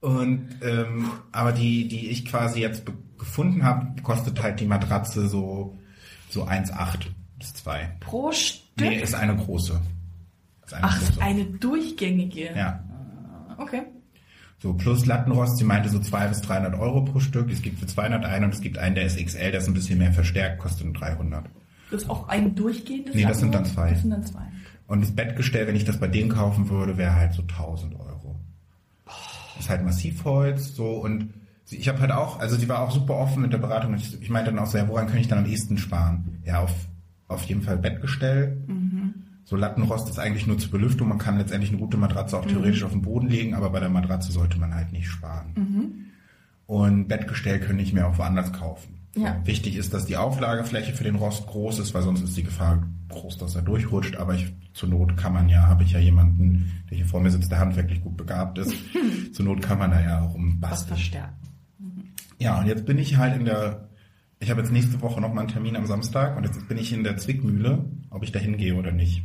[0.00, 2.84] und ähm, aber die, die ich quasi jetzt
[3.18, 5.76] gefunden habe, kostet halt die Matratze so
[6.28, 7.06] so 1,8
[7.38, 7.96] bis 2.
[8.00, 8.62] Pro Stück?
[8.78, 9.80] Nee, ist eine große.
[10.64, 11.22] Ist eine Ach, große.
[11.22, 12.52] eine durchgängige.
[12.54, 12.82] Ja.
[13.58, 13.82] Okay.
[14.58, 17.50] So, plus Lattenrost, sie meinte so 200 bis 300 Euro pro Stück.
[17.50, 19.74] Es gibt für 200 einen und es gibt einen, der ist XL, der ist ein
[19.74, 21.44] bisschen mehr verstärkt, kostet nur 300.
[21.90, 23.90] Das ist auch ein durchgehendes Nee, das sind dann zwei.
[23.90, 24.46] Das sind dann zwei.
[24.86, 28.36] Und das Bettgestell, wenn ich das bei denen kaufen würde, wäre halt so 1000 Euro.
[29.04, 31.32] Das ist halt Massivholz, so und
[31.64, 33.94] sie, ich habe halt auch, also sie war auch super offen mit der Beratung.
[33.94, 36.40] Ich, ich meinte dann auch so, ja, woran kann ich dann am ehesten sparen?
[36.44, 36.72] Ja, auf,
[37.28, 38.58] auf jeden Fall Bettgestell.
[39.44, 41.08] So Lattenrost ist eigentlich nur zur Belüftung.
[41.08, 43.88] Man kann letztendlich eine gute Matratze auch theoretisch auf den Boden legen, aber bei der
[43.88, 45.52] Matratze sollte man halt nicht sparen.
[46.66, 48.95] Und Bettgestell könnte ich mir auch woanders kaufen.
[49.16, 49.40] Ja.
[49.44, 52.86] Wichtig ist, dass die Auflagefläche für den Rost groß ist, weil sonst ist die Gefahr
[53.08, 54.16] groß, dass er durchrutscht.
[54.16, 57.30] Aber ich, zur Not kann man ja, habe ich ja jemanden, der hier vor mir
[57.30, 58.74] sitzt, der handwerklich gut begabt ist.
[59.32, 60.88] zur Not kann man da ja auch Was umbasteln.
[60.88, 61.34] verstärken.
[62.38, 63.88] Ja, und jetzt bin ich halt in der,
[64.38, 66.92] ich habe jetzt nächste Woche noch mal einen Termin am Samstag und jetzt bin ich
[66.92, 69.24] in der Zwickmühle, ob ich da hingehe oder nicht.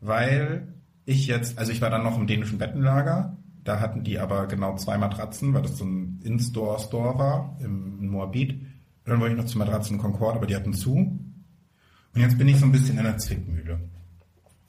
[0.00, 0.68] Weil
[1.04, 3.36] ich jetzt, also ich war dann noch im dänischen Bettenlager,
[3.70, 8.08] da hatten die aber genau zwei Matratzen, weil das so ein In-Store-Store war im in
[8.08, 8.52] Moabit.
[8.52, 8.60] Und
[9.06, 10.94] dann wollte ich noch zu Matratzen Concord, aber die hatten zu.
[10.96, 13.78] Und jetzt bin ich so ein bisschen in der Zwickmühle.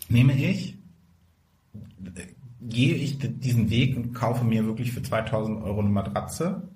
[0.09, 0.77] Nehme ich,
[2.61, 6.69] gehe ich diesen Weg und kaufe mir wirklich für 2000 Euro eine Matratze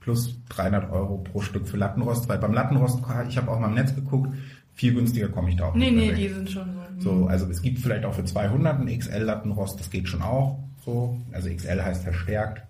[0.00, 3.74] plus 300 Euro pro Stück für Lattenrost, weil beim Lattenrost, ich habe auch mal im
[3.74, 4.34] Netz geguckt,
[4.74, 6.16] viel günstiger komme ich da auch Nee, nicht nee, weg.
[6.16, 7.20] die sind schon so.
[7.20, 11.20] So, also es gibt vielleicht auch für 200 einen XL-Lattenrost, das geht schon auch so.
[11.32, 12.62] Also XL heißt verstärkt.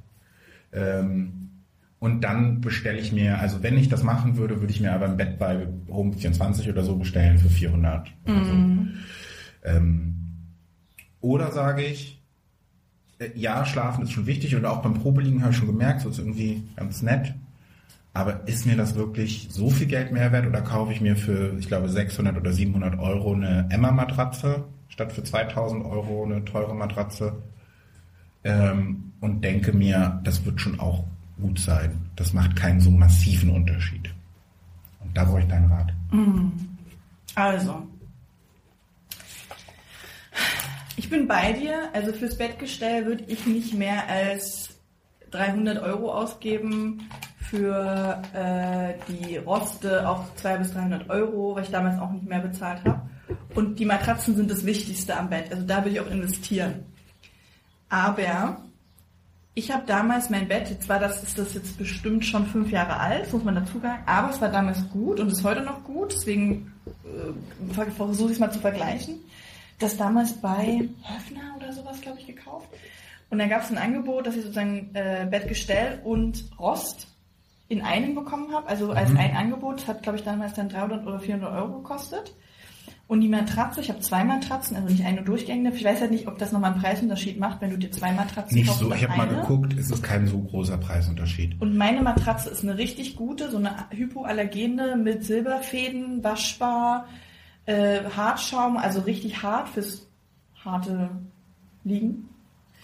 [0.73, 1.51] Ähm,
[1.99, 5.07] und dann bestelle ich mir, also wenn ich das machen würde, würde ich mir aber
[5.07, 8.13] ein Bett bei Home 24 oder so bestellen für 400.
[8.25, 8.53] Oder so.
[9.65, 10.15] Ähm,
[11.21, 12.21] oder sage ich,
[13.21, 16.09] äh, ja, schlafen ist schon wichtig und auch beim Probeliegen habe ich schon gemerkt, so
[16.09, 17.35] ist irgendwie ganz nett.
[18.15, 21.57] Aber ist mir das wirklich so viel Geld mehr wert oder kaufe ich mir für,
[21.59, 27.43] ich glaube, 600 oder 700 Euro eine Emma-Matratze statt für 2000 Euro eine teure Matratze
[28.45, 31.05] ähm, und denke mir, das wird schon auch
[31.41, 32.11] gut sein.
[32.17, 34.13] Das macht keinen so massiven Unterschied.
[35.01, 35.93] Und da brauche ich deinen Rat.
[37.35, 37.87] Also.
[40.97, 41.89] Ich bin bei dir.
[41.93, 44.71] Also fürs Bettgestell würde ich nicht mehr als
[45.31, 47.09] 300 Euro ausgeben.
[47.39, 52.39] Für äh, die Roste auch 200 bis 300 Euro, weil ich damals auch nicht mehr
[52.39, 53.03] bezahlt habe.
[53.55, 55.51] Und die Matratzen sind das Wichtigste am Bett.
[55.51, 56.85] Also da würde ich auch investieren.
[57.93, 58.57] Aber
[59.55, 62.97] ich habe damals mein Bett, jetzt war das, ist das jetzt bestimmt schon fünf Jahre
[62.99, 66.15] alt, muss man dazu sagen, aber es war damals gut und ist heute noch gut,
[66.15, 66.73] deswegen
[67.05, 69.17] äh, ver- versuche ich es mal zu vergleichen.
[69.79, 72.69] Das damals bei Höfner oder sowas, glaube ich, gekauft.
[73.29, 77.09] Und dann gab es ein Angebot, dass ich sozusagen äh, Bettgestell und Rost
[77.69, 78.69] in einem bekommen habe.
[78.69, 82.33] Also als ein Angebot hat, glaube ich, damals dann 300 oder 400 Euro gekostet.
[83.13, 85.77] Und die Matratze, ich habe zwei Matratzen, also nicht eine durchgängige.
[85.77, 88.57] Ich weiß halt nicht, ob das nochmal einen Preisunterschied macht, wenn du dir zwei Matratzen
[88.57, 91.61] Nicht kaufst so, ich habe mal geguckt, es ist kein so großer Preisunterschied.
[91.61, 97.07] Und meine Matratze ist eine richtig gute, so eine hypoallergene mit Silberfäden, waschbar,
[97.67, 100.09] äh, Hartschaum, also richtig hart fürs
[100.65, 101.11] harte
[101.85, 102.31] Liegen.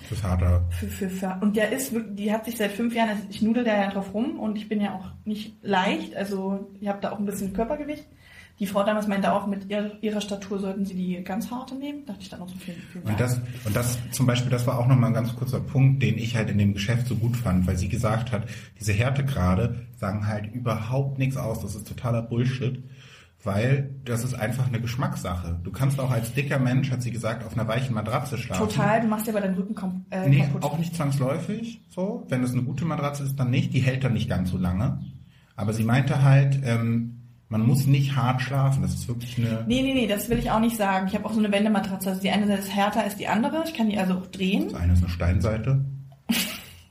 [0.03, 0.63] Fürs Harter.
[0.79, 3.41] Für, für, für, und der ist wirklich, die hat sich seit fünf Jahren, also ich
[3.41, 6.99] nudel da ja drauf rum und ich bin ja auch nicht leicht, also ich habe
[7.01, 8.05] da auch ein bisschen Körpergewicht.
[8.61, 12.05] Die Frau damals meinte auch, mit ihrer, ihrer Statur sollten sie die ganz harte nehmen.
[12.07, 12.75] Dachte ich dann auch so viel.
[12.75, 16.03] viel Und das, und das zum Beispiel, das war auch nochmal ein ganz kurzer Punkt,
[16.03, 18.49] den ich halt in dem Geschäft so gut fand, weil sie gesagt hat,
[18.81, 21.61] diese Härtegrade sagen halt überhaupt nichts aus.
[21.61, 22.83] Das ist totaler Bullshit,
[23.45, 25.61] weil das ist einfach eine Geschmackssache.
[25.63, 28.69] Du kannst auch als dicker Mensch, hat sie gesagt, auf einer weichen Matratze schlafen.
[28.69, 30.65] Total, du machst dir aber deinen Rücken kom äh, Nee, kaputt.
[30.65, 32.27] auch nicht zwangsläufig so.
[32.29, 33.73] Wenn es eine gute Matratze ist, dann nicht.
[33.73, 35.01] Die hält dann nicht ganz so lange.
[35.55, 37.18] Aber sie meinte halt, ähm,
[37.49, 38.83] man muss nicht hart schlafen.
[38.83, 39.65] Das ist wirklich eine...
[39.67, 41.07] Nee, nee, nee, das will ich auch nicht sagen.
[41.09, 42.11] Ich habe auch so eine Wendematratze.
[42.11, 43.65] Also die eine Seite ist härter als die andere.
[43.67, 44.69] Ich kann die also auch drehen.
[44.71, 45.85] Das eine ist eine Steinseite.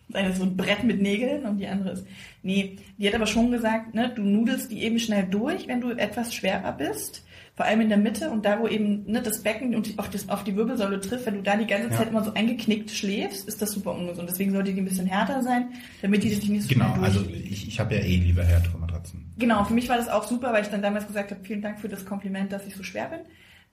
[0.10, 2.08] Das eine ist so ein Brett mit Nägeln und die andere ist.
[2.42, 5.90] Nee, die hat aber schon gesagt, ne, du nudelst die eben schnell durch, wenn du
[5.92, 7.26] etwas schwerer bist.
[7.58, 10.30] Vor allem in der Mitte und da, wo eben ne, das Becken und auf, das,
[10.30, 11.98] auf die Wirbelsäule trifft, wenn du da die ganze Ja.
[11.98, 14.30] Zeit immer so eingeknickt schläfst, ist das super ungesund.
[14.30, 17.68] Deswegen sollte die ein bisschen härter sein, damit die sich nicht so Genau, also ich,
[17.68, 18.78] ich habe ja eh lieber härtere
[19.14, 19.34] Matratzen.
[19.38, 21.80] Genau, für mich war das auch super, weil ich dann damals gesagt habe, vielen Dank
[21.80, 23.20] für das Kompliment, dass ich so schwer bin.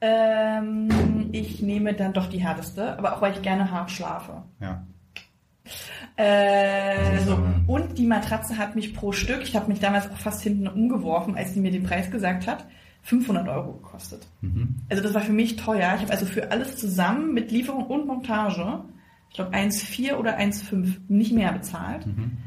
[0.01, 4.43] Ähm, ich nehme dann doch die härteste, aber auch weil ich gerne hart schlafe.
[4.61, 4.87] Ja.
[6.17, 7.39] Äh, so.
[7.67, 11.37] Und die Matratze hat mich pro Stück, ich habe mich damals auch fast hinten umgeworfen,
[11.37, 12.67] als sie mir den Preis gesagt hat,
[13.03, 14.27] 500 Euro gekostet.
[14.41, 14.77] Mhm.
[14.91, 15.95] Also das war für mich teuer.
[15.97, 18.85] Ich habe also für alles zusammen mit Lieferung und Montage,
[19.31, 22.07] ich glaube 1,4 oder 1,5 nicht mehr bezahlt.
[22.07, 22.39] Mhm.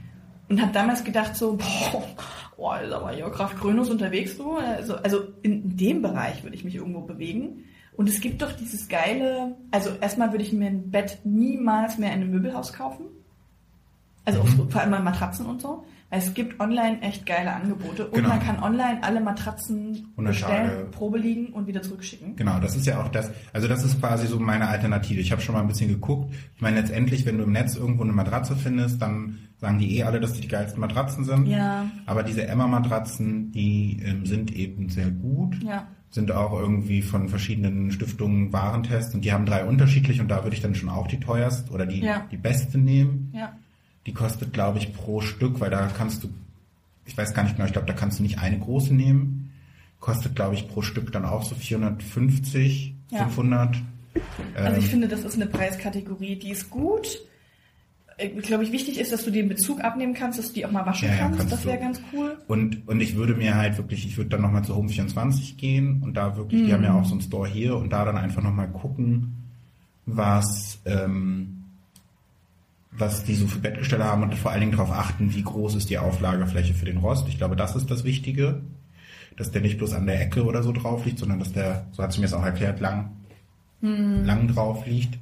[0.49, 2.03] Und habe damals gedacht so, boah,
[2.57, 4.57] boah, ist aber hier Graf Grönus unterwegs du.
[4.57, 7.63] Also, also in dem Bereich würde ich mich irgendwo bewegen.
[7.95, 12.13] Und es gibt doch dieses geile, also erstmal würde ich mir ein Bett niemals mehr
[12.13, 13.05] in einem Möbelhaus kaufen.
[14.25, 14.69] Also Mhm.
[14.69, 15.85] vor allem bei Matratzen und so.
[16.09, 18.05] Weil es gibt online echt geile Angebote.
[18.07, 18.29] Und Genau.
[18.29, 20.83] man kann online alle Matratzen 100 bestellen, Tage.
[20.91, 22.35] Probe liegen und wieder zurückschicken.
[22.37, 25.19] Genau, das ist ja auch das, also das ist quasi so meine Alternative.
[25.19, 26.33] Ich habe schon mal ein bisschen geguckt.
[26.55, 30.03] Ich meine, letztendlich, wenn du im Netz irgendwo eine Matratze findest, dann sagen die eh
[30.03, 31.47] alle, dass die die geilsten Matratzen sind.
[31.47, 31.89] Ja.
[32.05, 35.61] Aber diese Emma-Matratzen, die ähm, sind eben sehr gut.
[35.63, 35.87] Ja.
[36.09, 40.55] Sind auch irgendwie von verschiedenen Stiftungen Warentest und die haben drei unterschiedlich und da würde
[40.55, 42.25] ich dann schon auch die teuerste oder die, Ja.
[42.31, 43.31] die beste nehmen.
[43.35, 43.53] Ja.
[44.05, 46.29] Die kostet, glaube ich, pro Stück, weil da kannst du
[47.05, 49.53] ich weiß gar nicht genau, ich glaube, da kannst du nicht eine große nehmen.
[50.01, 53.19] Kostet, glaube ich, pro Stück dann auch so 450, Ja.
[53.19, 53.77] 500.
[54.55, 57.19] Also ich Ähm, finde, das ist eine Preiskategorie, die ist gut.
[58.17, 60.71] Äh, Glaube ich, wichtig ist, dass du den Bezug abnehmen kannst, dass du die auch
[60.71, 61.39] mal waschen Ja, kannst.
[61.39, 62.37] kannst Das wäre ganz cool.
[62.47, 66.01] Und, und ich würde mir halt wirklich, ich würde dann nochmal zu Home 24 gehen
[66.01, 68.41] und da wirklich, die haben ja auch so einen Store hier und da dann einfach
[68.41, 69.33] nochmal gucken,
[70.05, 71.63] was, ähm,
[72.91, 75.89] was die so für Bettgestelle haben und vor allen Dingen darauf achten, wie groß ist
[75.89, 77.27] die Auflagefläche für den Rost.
[77.27, 78.61] Ich glaube, das ist das Wichtige,
[79.35, 82.01] dass der nicht bloß an der Ecke oder so drauf liegt, sondern dass der, so
[82.01, 83.11] hat sie mir es auch erklärt, lang,
[83.81, 85.19] lang drauf liegt.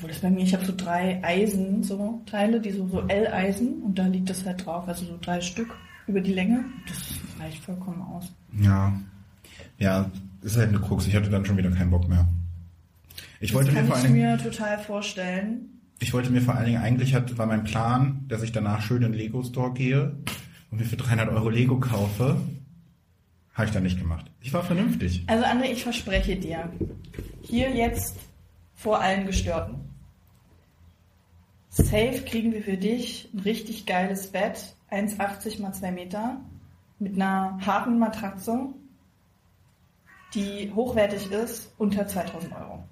[0.00, 3.82] Obwohl das bei mir, ich habe so drei Eisen, so Teile, die so, so L-Eisen
[3.82, 6.64] und da liegt das halt drauf, also so drei Stück über die Länge.
[6.88, 6.96] Das
[7.38, 8.32] reicht vollkommen aus.
[8.58, 8.98] Ja,
[9.76, 10.10] ja,
[10.40, 11.06] ist halt eine Krux.
[11.06, 12.26] Ich hatte dann schon wieder keinen Bock mehr.
[13.40, 15.68] Ich wollte das mir kann vor allen ich Dingen mir total vorstellen.
[15.98, 19.02] Ich wollte mir vor allen Dingen, eigentlich hat, war mein Plan, dass ich danach schön
[19.02, 20.16] in den Lego Store gehe
[20.70, 22.40] und mir für 300 Euro Lego kaufe.
[23.52, 24.30] Habe ich dann nicht gemacht.
[24.40, 25.24] Ich war vernünftig.
[25.26, 26.72] Also André, ich verspreche dir,
[27.42, 28.16] hier jetzt
[28.74, 29.89] vor allen Gestörten.
[31.72, 36.40] Safe kriegen wir für dich ein richtig geiles Bett, 1,80 mal 2 Meter,
[36.98, 38.74] mit einer harten Matratze,
[40.34, 42.84] die hochwertig ist, unter 2000 Euro.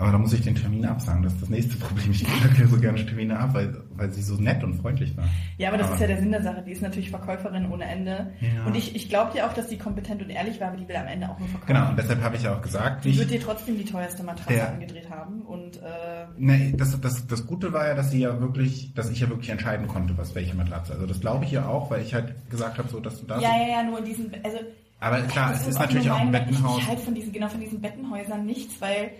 [0.00, 1.22] Aber da muss ich den Termin absagen.
[1.22, 2.10] Das ist das nächste Problem.
[2.10, 5.26] Ich sage ja so gerne Termine ab, weil, weil sie so nett und freundlich war.
[5.58, 6.62] Ja, aber das ist ja der Sinn der Sache.
[6.66, 8.32] Die ist natürlich Verkäuferin ohne Ende.
[8.40, 8.64] Ja.
[8.66, 10.96] Und ich, ich glaube dir auch, dass die kompetent und ehrlich war, aber die will
[10.96, 11.74] am Ende auch nur verkaufen.
[11.74, 14.22] Genau, und deshalb habe ich ja auch gesagt, Die ich, wird dir trotzdem die teuerste
[14.22, 14.68] Matratze Ja.
[14.68, 15.42] angedreht haben.
[15.42, 19.20] Und äh, nee, das, das, das Gute war ja, dass sie ja wirklich, dass ich
[19.20, 20.94] ja wirklich entscheiden konnte, was welche Matratze.
[20.94, 23.42] Also das glaube ich ja auch, weil ich halt gesagt habe, so dass du das.
[23.42, 24.56] ja, ja, ja, nur in diesen, also
[24.98, 26.78] Aber klar, es ist auch natürlich auch ein Bettenhaus.
[26.78, 29.10] Ich, ich halte von diesen, genau von diesen Bettenhäusern nichts, weil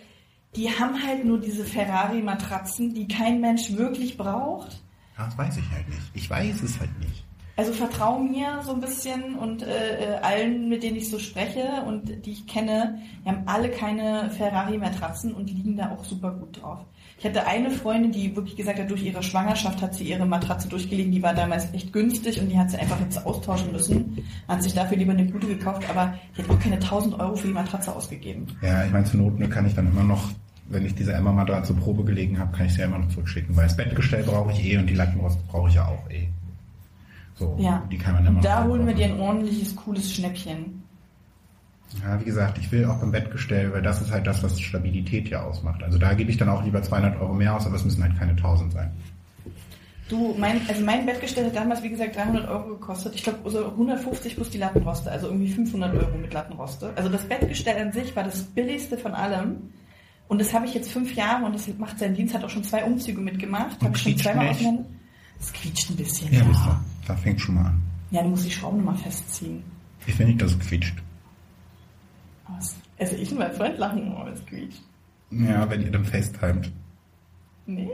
[0.57, 4.83] die haben halt nur diese Ferrari-Matratzen, die kein Mensch wirklich braucht.
[5.17, 6.03] Das weiß ich halt nicht.
[6.15, 7.25] Ich weiß es halt nicht.
[7.57, 11.83] Also vertrau mir so ein bisschen und äh, äh, allen, mit denen ich so spreche
[11.87, 16.63] und die ich kenne, die haben alle keine Ferrari-Matratzen und liegen da auch super gut
[16.63, 16.87] drauf.
[17.21, 20.71] Ich hatte eine Freundin, die wirklich gesagt hat, durch ihre Schwangerschaft hat sie ihre Matratze
[20.71, 24.63] durchgelegen, die war damals echt günstig und die hat sie einfach jetzt austauschen müssen, hat
[24.63, 27.53] sich dafür lieber eine gute gekauft, aber die hat auch keine 1000 Euro für die
[27.53, 28.47] Matratze ausgegeben.
[28.63, 30.31] Ja, ich meine, zur Not kann ich dann immer noch,
[30.71, 33.01] wenn ich diese Emma mal da zur Probe gelegen habe, kann ich sie ja immer
[33.01, 36.11] noch zurückschicken, weil das Bettgestell brauche ich eh und die Lattenrost brauche ich ja auch
[36.11, 36.27] eh.
[37.35, 37.83] So, Ja.
[37.93, 40.80] die kann man immer noch Da holen wir dir ein ordentliches, cooles Schnäppchen.
[42.03, 45.29] Ja, wie gesagt, ich will auch beim Bettgestell, weil das ist halt das, was Stabilität
[45.29, 45.83] ja ausmacht.
[45.83, 48.17] Also da gebe ich dann auch lieber 200 Euro mehr aus, aber es müssen halt
[48.19, 48.91] keine 1000 sein.
[50.09, 53.15] Du, mein, also mein Bettgestell hat damals, wie gesagt, 300 Euro gekostet.
[53.15, 56.93] Ich glaube, so 150 plus die Lattenroste, also irgendwie 500 Euro mit Lattenroste.
[56.97, 59.57] Also das Bettgestell an sich war das billigste von allem.
[60.27, 62.65] Und das habe ich jetzt fünf Jahre und das macht seinen Dienst, hat auch schon
[62.65, 63.81] zwei Umzüge mitgemacht.
[63.83, 64.85] Habe ich schon zweimal auseinander.
[65.39, 66.49] Das quietscht ein bisschen, Ja, ja.
[66.49, 67.83] wisst ihr, da fängt schon mal an.
[68.11, 69.63] Ja, du musst die Schrauben nochmal festziehen.
[70.07, 70.95] Ich will nicht, dass es quietscht.
[72.99, 74.83] Also ich und mein Freund lachen, oh, es quietscht.
[75.31, 76.71] Ja, wenn ihr dann FaceTimet.
[77.67, 77.91] Nee.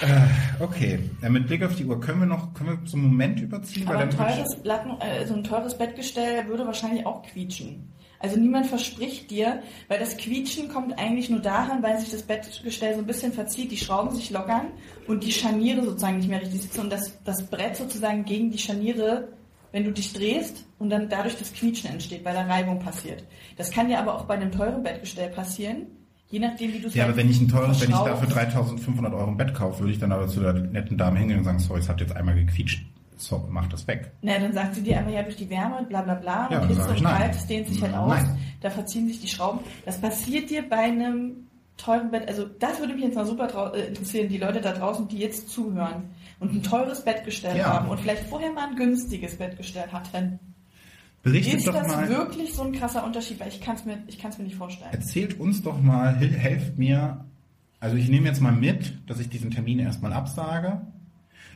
[0.00, 3.06] Äh, okay, äh, mit Blick auf die Uhr können wir noch, können wir so einen
[3.06, 3.88] Moment überziehen?
[3.88, 7.90] Aber ein teures, Latten, äh, so ein teures Bettgestell würde wahrscheinlich auch quietschen.
[8.18, 12.94] Also niemand verspricht dir, weil das Quietschen kommt eigentlich nur daran, weil sich das Bettgestell
[12.94, 14.66] so ein bisschen verzieht, die Schrauben sich lockern
[15.06, 18.58] und die Scharniere sozusagen nicht mehr richtig sitzen und das, das Brett sozusagen gegen die
[18.58, 19.28] Scharniere,
[19.72, 23.24] wenn du dich drehst und dann dadurch das Quietschen entsteht, weil da Reibung passiert.
[23.56, 25.86] Das kann dir aber auch bei einem teuren Bettgestell passieren,
[26.28, 28.28] je nachdem wie du es Ja, halt aber wenn ich ein teures, wenn ich dafür
[28.28, 31.44] 3500 Euro ein Bett kaufe, würde ich dann aber zu der netten Dame hingehen und
[31.44, 32.84] sagen, sorry, es hat jetzt einmal gequietscht.
[33.18, 34.12] So, mach das weg.
[34.20, 36.68] Na, dann sagt sie dir einfach ja durch die Wärme, bla bla bla, Ja, und
[36.68, 37.02] Hitze und.
[37.02, 38.38] Kalt, das dehnt sich halt aus, Nein.
[38.60, 39.60] da verziehen sich die Schrauben.
[39.86, 41.46] Das passiert dir bei einem
[41.78, 45.08] teuren Bett, also das würde mich jetzt mal super äh, interessieren, die Leute da draußen,
[45.08, 46.04] die jetzt zuhören
[46.40, 47.66] und ein teures Bettgestell Ja.
[47.72, 50.38] haben und vielleicht vorher mal ein günstiges Bettgestell hatten.
[51.26, 53.40] Berichtet Ist doch das mal, wirklich so ein krasser Unterschied?
[53.40, 54.92] Weil ich kann es mir, ich mir nicht vorstellen.
[54.92, 57.24] erzählt uns doch mal, helft mir.
[57.80, 60.82] Also ich nehme jetzt mal mit, dass ich diesen Termin erstmal absage.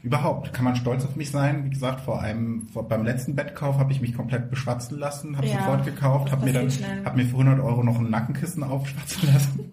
[0.02, 1.64] Überhaupt kann man stolz auf mich sein.
[1.66, 5.46] Wie gesagt, vor einem, vor, beim letzten Bettkauf habe ich mich komplett beschwatzen lassen, habe
[5.46, 6.68] Ja, sofort gekauft, habe mir dann,
[7.04, 9.70] habe mir für 100 Euro noch ein Nackenkissen aufschwatzen lassen.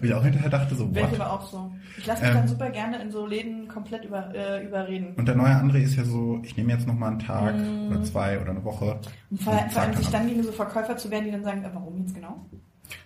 [0.00, 1.70] Wo ich auch hinterher dachte so, Wäre ich aber auch so.
[1.98, 2.36] Ich lasse mich Ähm.
[2.36, 5.14] dann super gerne in so Läden komplett über, äh, überreden.
[5.16, 7.54] Und der neue André ist ja so, ich nehme jetzt noch mal einen Tag
[7.88, 8.86] oder zwei oder eine Woche.
[9.30, 9.34] Mm.
[9.34, 11.62] Und vor, und vor allem sich dann gegen so Verkäufer zu werden, die dann sagen,
[11.64, 12.44] äh, warum jetzt genau?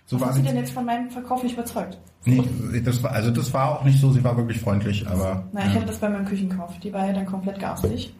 [0.07, 0.41] So Was war sie.
[0.43, 1.97] denn jetzt von meinem Verkauf nicht überzeugt?
[2.25, 2.43] Nee,
[2.83, 5.43] das war, also das war auch nicht so, sie war wirklich freundlich, aber.
[5.51, 6.79] Nein, ich hatte das bei meinem Küchenkauf.
[6.79, 8.13] Die war ja dann komplett garstig.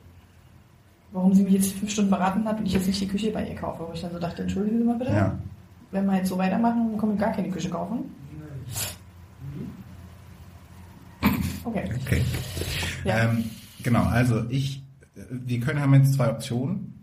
[1.11, 3.47] Warum sie mich jetzt fünf Stunden beraten hat und ich jetzt nicht die Küche bei
[3.47, 3.85] ihr kaufe.
[3.88, 5.11] Wo ich dann so dachte, entschuldigen Sie mal bitte.
[5.13, 5.33] ja.
[5.91, 7.99] Wenn wir jetzt so weitermachen, dann können wir gar keine Küche kaufen.
[11.63, 11.89] Okay.
[12.06, 12.21] Okay.
[13.04, 13.32] Ja.
[13.32, 13.45] Ähm,
[13.84, 14.84] genau, also ich,
[15.30, 16.95] wir können haben jetzt zwei Optionen.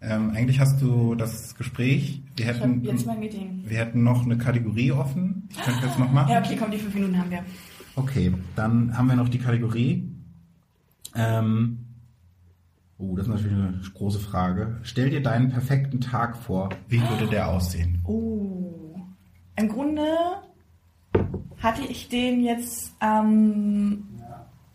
[0.00, 2.22] Ähm, eigentlich hast du das Gespräch.
[2.36, 3.64] Wir hätten, jetzt mein Meeting.
[3.66, 5.48] wir hätten noch eine Kategorie offen.
[5.50, 6.30] Ich könnte jetzt noch machen.
[6.30, 7.44] Ja, okay, komm, die fünf Minuten haben wir.
[7.96, 10.10] Okay, dann haben wir noch die Kategorie.
[11.14, 11.78] Ähm,
[12.98, 14.78] oh, das ist natürlich eine große Frage.
[14.82, 16.70] Stell dir deinen perfekten Tag vor.
[16.88, 18.00] Wie würde der aussehen?
[18.04, 18.96] Oh.
[19.56, 20.02] Im Grunde
[21.58, 24.06] hatte ich den jetzt am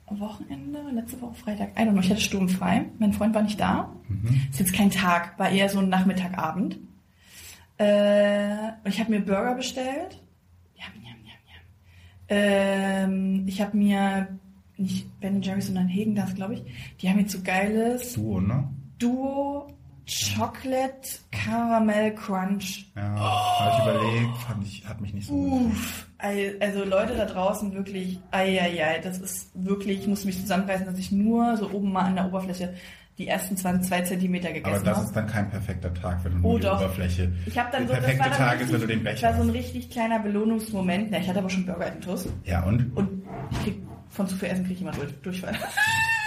[0.08, 2.86] Wochenende, letzte Woche Freitag, I don't know, ich hatte sturmfrei.
[2.98, 3.94] Mein Freund war nicht da.
[4.50, 6.80] Ist jetzt kein Tag, war eher so ein Nachmittagabend.
[7.78, 10.20] Äh, und ich habe mir Burger bestellt.
[10.76, 11.64] Yum, yum, yum, yum.
[12.28, 14.28] Ähm, ich habe mir
[14.78, 16.64] nicht Ben Jerry's, sondern Hegen das, glaube ich.
[17.00, 18.68] Die haben jetzt so geiles Duo, ne?
[18.98, 19.68] Duo
[20.10, 22.86] Chocolate Caramel Crunch.
[22.96, 25.72] Ja, habe ich überlegt, fand ich, hat mich nicht so gut.
[25.72, 30.98] Uff, also Leute da draußen wirklich, eieiei, das ist wirklich, ich muss mich zusammenreißen, dass
[30.98, 32.74] ich nur so oben mal an der Oberfläche
[33.18, 35.06] die ersten 20, zwei Zentimeter Aber gegessen das habe.
[35.08, 36.78] ist dann kein perfekter Tag, wenn du nur Oh, die doch.
[36.80, 37.32] Oberfläche.
[37.46, 39.28] Ich habe dann Der so, das perfekte war dann Tag ist, wenn du den Becher
[39.28, 41.12] das war so ein richtig kleiner Belohnungsmoment.
[41.12, 42.96] Ja, ich hatte aber schon Burger intus Ja, und?
[42.96, 45.54] und ich krieg von zu viel Essen kriege ich immer durch, Durchfall.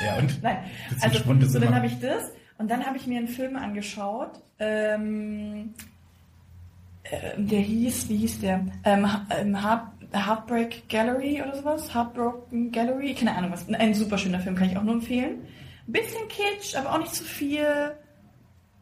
[0.07, 0.41] Ja, und?
[0.43, 0.59] Nein,
[0.93, 2.25] Das also so dann habe ich das
[2.59, 5.75] und dann habe ich mir einen Film angeschaut, ähm,
[7.05, 8.65] äh, der hieß, wie hieß der?
[8.85, 11.93] Ähm, Ha- ähm, Heart, Heartbreak Gallery oder sowas?
[11.95, 13.15] Heartbroken Gallery?
[13.15, 13.69] Keine Ahnung was.
[13.69, 15.47] Ein super schöner Film, kann ich auch nur empfehlen.
[15.89, 17.67] Ein bisschen kitsch, aber auch nicht zu viel.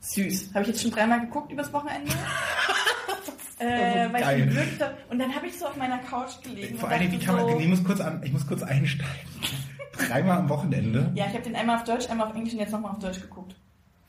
[0.00, 0.50] Süß.
[0.54, 2.10] Habe ich jetzt schon dreimal geguckt übers Wochenende.
[3.58, 4.48] äh, weil geil.
[4.48, 6.78] ich wirklich, da- und dann habe ich so auf meiner Couch gelegen.
[6.78, 9.14] Vor Dingen, wie kann man, so, ich muss kurz an, ich muss kurz einsteigen.
[10.08, 11.10] Dreimal am Wochenende.
[11.14, 13.20] Ja, ich habe den einmal auf Deutsch, einmal auf Englisch und jetzt nochmal auf Deutsch
[13.20, 13.49] geguckt.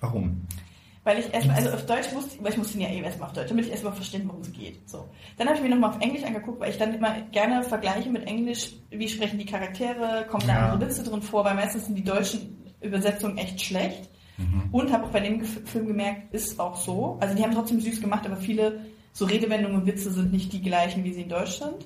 [0.02, 0.42] Warum?
[1.04, 3.34] Weil ich erstmal, also auf Deutsch wusste, weil ich musste ihn ja eh erstmal auf
[3.34, 4.88] Deutsch, damit ich erstmal verstehen, worum es geht.
[4.88, 5.10] So.
[5.38, 8.28] Dann habe ich mir nochmal auf Englisch angeguckt, weil ich dann immer gerne vergleiche mit
[8.28, 10.70] Englisch, wie sprechen die Charaktere, kommen da Ja.
[10.70, 14.10] andere Witze drin vor, weil meistens sind die deutschen Übersetzungen echt schlecht.
[14.72, 17.18] Und habe auch bei dem Film gemerkt, ist auch so.
[17.20, 20.62] Also die haben trotzdem süß gemacht, aber viele so Redewendungen und Witze sind nicht die
[20.62, 21.86] gleichen, wie sie in Deutsch sind.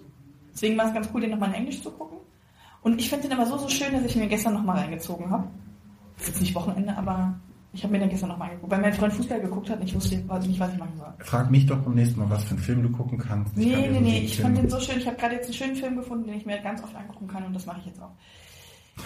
[0.53, 2.19] Deswegen war es ganz cool, den nochmal in Englisch zu gucken.
[2.81, 5.49] Und ich finde den aber so, so schön, dass ich mir gestern nochmal reingezogen habe.
[6.17, 7.37] Ist jetzt nicht Wochenende, aber
[7.75, 8.71] ich habe mir den gestern nochmal angeguckt.
[8.71, 11.13] Weil mein Freund Fußball geguckt hat und ich wusste weiß nicht, was ich machen soll.
[11.19, 13.57] Frag mich doch beim nächsten Mal, was für einen Film du gucken kannst.
[13.57, 14.97] Ich Nee, nee, nee, ich Film- fand den so schön.
[14.97, 17.43] Ich habe gerade jetzt einen schönen Film gefunden, den ich mir ganz oft angucken kann
[17.45, 18.11] und das mache ich jetzt auch.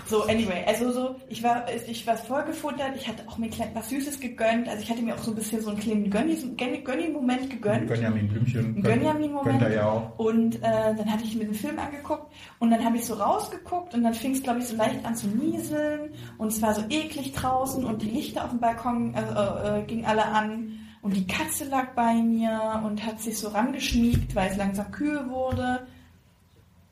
[0.05, 3.69] So, anyway, also so, ich war, ich war voll gefuttert, ich hatte auch mir klein,
[3.73, 6.55] was Süßes gegönnt, also ich hatte mir auch so ein bisschen so einen kleinen Gönni-
[6.55, 7.87] Gönni- Gönni-Moment gegönnt.
[7.87, 8.81] Gönjamin Blümchen.
[8.83, 9.59] Gönjamin-Moment.
[9.59, 10.19] Gönnt ja auch.
[10.19, 13.95] Und äh, dann hatte ich mir den Film angeguckt und dann habe ich so rausgeguckt
[13.95, 16.83] und dann fing es, glaube ich, so leicht an zu nieseln und es war so
[16.89, 21.25] eklig draußen und die Lichter auf dem Balkon äh, äh, gingen alle an und die
[21.25, 25.87] Katze lag bei mir und hat sich so rangeschmiegt, weil es langsam kühl wurde.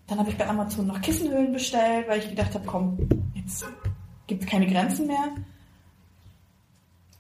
[0.08, 2.98] Dann habe ich bei Amazon noch Kissenhöhlen bestellt, weil ich gedacht habe, komm,
[3.36, 3.66] jetzt
[4.26, 5.36] gibt es keine Grenzen mehr.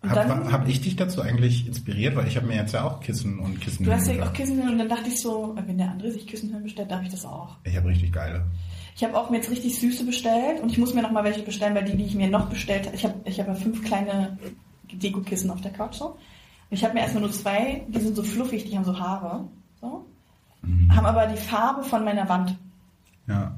[0.03, 2.15] Habe hab ich dich dazu eigentlich inspiriert?
[2.15, 3.85] Weil ich habe mir jetzt ja auch Kissen und Kissen.
[3.85, 6.63] du hast ja auch Kissenhöhlen und dann dachte ich so, wenn der andere sich Kissenhöhlen
[6.63, 7.57] bestellt, darf ich das auch.
[7.63, 8.45] Ich habe richtig geile.
[8.95, 11.43] Ich habe auch mir jetzt richtig süße bestellt und ich muss mir noch mal welche
[11.43, 13.83] bestellen, weil die, die ich mir noch bestellt habe, ich habe ich hab ja fünf
[13.83, 14.37] kleine
[14.91, 16.05] Dekokissen auf der Couch so.
[16.05, 16.17] Und
[16.77, 19.47] ich habe mir erstmal nur zwei, die sind so fluffig, die haben so Haare,
[19.81, 20.05] so.
[20.89, 22.57] Haben aber die Farbe von meiner Wand.
[23.27, 23.55] Ja.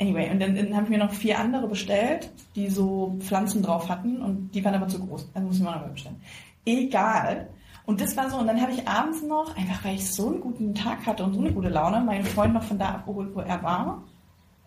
[0.00, 3.88] Anyway, und dann, dann habe ich mir noch vier andere bestellt, die so Pflanzen drauf
[3.88, 5.30] hatten und die waren aber zu groß.
[5.32, 6.20] Also muss ich mal noch bestellen.
[6.64, 7.48] Egal.
[7.84, 10.40] Und das war so, und dann habe ich abends noch, einfach weil ich so einen
[10.40, 13.40] guten Tag hatte und so eine gute Laune, meinen Freund noch von da abgeholt, wo
[13.40, 14.02] er war.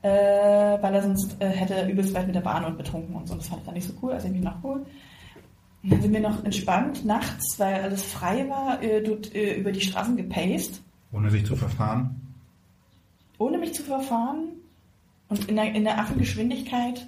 [0.02, 3.36] Äh, weil er sonst äh, hätte übelst weit mit der Bahn und betrunken und so.
[3.36, 4.86] Das fand ich dann nicht so cool, also ich mich nachgeholt.
[5.84, 9.72] Und dann sind wir noch entspannt nachts, weil alles frei war, äh, dort, äh, über
[9.72, 12.25] die Straßen gepaced, Ohne sich zu verfahren.
[13.38, 14.50] Ohne mich zu verfahren
[15.30, 17.08] und in der, in der Affengeschwindigkeit.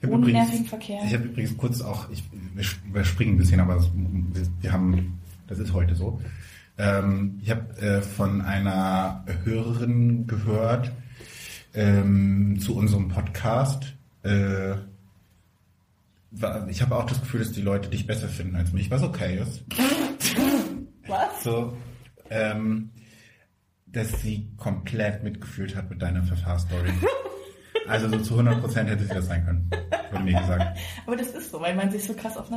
[0.00, 1.00] Ich Ohne übrigens- nervigen Verkehr.
[1.06, 2.22] Ich habe übrigens kurz auch, ich,
[2.92, 6.20] wir springen ein bisschen, aber das, wir, wir haben, das ist heute so.
[6.78, 10.92] Ähm, ich habe äh, von einer Hörerin gehört
[11.74, 13.94] ähm, zu unserem Podcast.
[14.22, 14.74] Äh,
[16.32, 19.02] war- ich habe auch das Gefühl, dass die Leute dich besser finden als mich, was
[19.02, 19.64] okay ist.
[21.08, 21.44] Was?
[21.44, 21.76] So,
[22.30, 22.90] ähm,
[23.96, 26.90] dass sie komplett mitgefühlt hat mit deiner Verfahrstory.
[27.88, 29.70] Also so zu 100% hätte sie das sein können,
[30.10, 30.76] wurde mir gesagt.
[31.06, 32.50] Aber das ist so, weil man sich so krass auf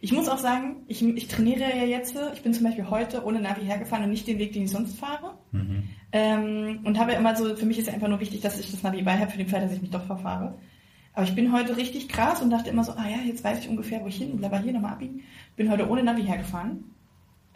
[0.00, 3.40] Ich muss auch sagen, ich, ich trainiere ja jetzt, ich bin zum Beispiel heute ohne
[3.40, 5.38] Navi hergefahren und nicht den Weg, den ich sonst fahre.
[6.10, 8.72] Ähm, und habe ja immer so, für mich ist ja einfach nur wichtig, dass ich
[8.72, 10.58] das Navi bei habe, für den Fall, dass ich mich doch verfahre.
[11.14, 13.68] Aber ich bin heute richtig krass und dachte immer so, ah ja, jetzt weiß ich
[13.68, 15.22] ungefähr, wo ich hin und aber hier nochmal abbiegen.
[15.54, 16.84] Bin heute ohne Navi hergefahren.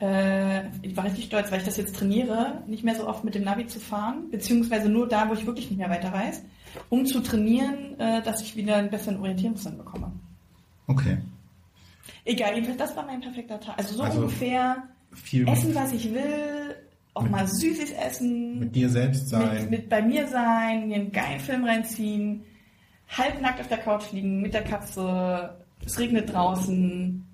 [0.01, 3.34] Äh, ich war richtig stolz, weil ich das jetzt trainiere, nicht mehr so oft mit
[3.34, 6.42] dem Navi zu fahren, beziehungsweise nur da, wo ich wirklich nicht mehr weiter weiß.
[6.90, 10.12] um zu trainieren, äh, dass ich wieder einen besseren Orientierungssinn bekomme.
[10.86, 11.16] Okay.
[12.26, 13.78] Egal, jedenfalls, das war mein perfekter Tag.
[13.78, 14.82] Also so Also ungefähr
[15.12, 16.76] Viel essen, was ich will,
[17.14, 19.62] auch Mit- mal Süßes essen, mit dir selbst sein.
[19.62, 22.42] mit, mit bei mir sein, mir einen geilen Film reinziehen,
[23.09, 27.24] halbnackt auf der Couch liegen mit der Katze, es regnet draußen,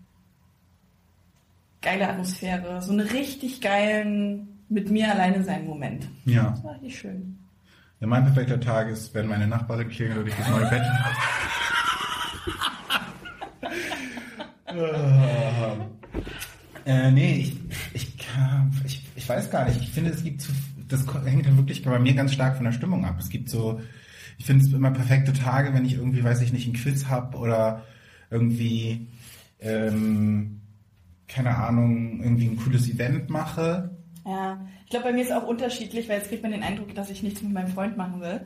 [1.83, 6.09] geile Atmosphäre, so einen richtig geilen mit mir alleine sein Moment.
[6.25, 6.51] ja.
[6.51, 7.39] Das war richtig schön.
[8.01, 8.07] ja.
[8.07, 10.83] Mein perfekter Tag ist, wenn meine Nachbarin klingelt und ich das neue Bett.
[16.87, 17.57] äh, nee, ich,
[17.93, 18.17] ich,
[18.85, 19.81] ich, ich weiß gar nicht.
[19.81, 20.53] Ich finde, es gibt zu,
[20.89, 23.17] das hängt ja wirklich bei mir ganz stark von der Stimmung ab.
[23.19, 23.81] Es gibt so,
[24.39, 27.35] ich finde es immer perfekte Tage, wenn ich irgendwie, weiß ich nicht, ein Quiz hab
[27.35, 27.83] oder
[28.31, 29.09] irgendwie,
[29.61, 30.62] ähm,
[31.33, 33.97] keine Ahnung, irgendwie ein cooles Event mache.
[34.27, 37.11] Ja, ich glaube, bei mir ist auch unterschiedlich, weil jetzt kriegt man den Eindruck, dass
[37.11, 38.41] ich nichts mit meinem Freund machen will.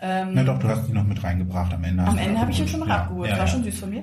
[0.00, 2.02] Ähm, Na doch, du hast die noch mit reingebracht am Ende.
[2.02, 3.28] Am du Ende habe ich ihn schon noch Ja, abgeholt.
[3.30, 3.50] ja, war ja.
[3.50, 4.02] schon süß von mir.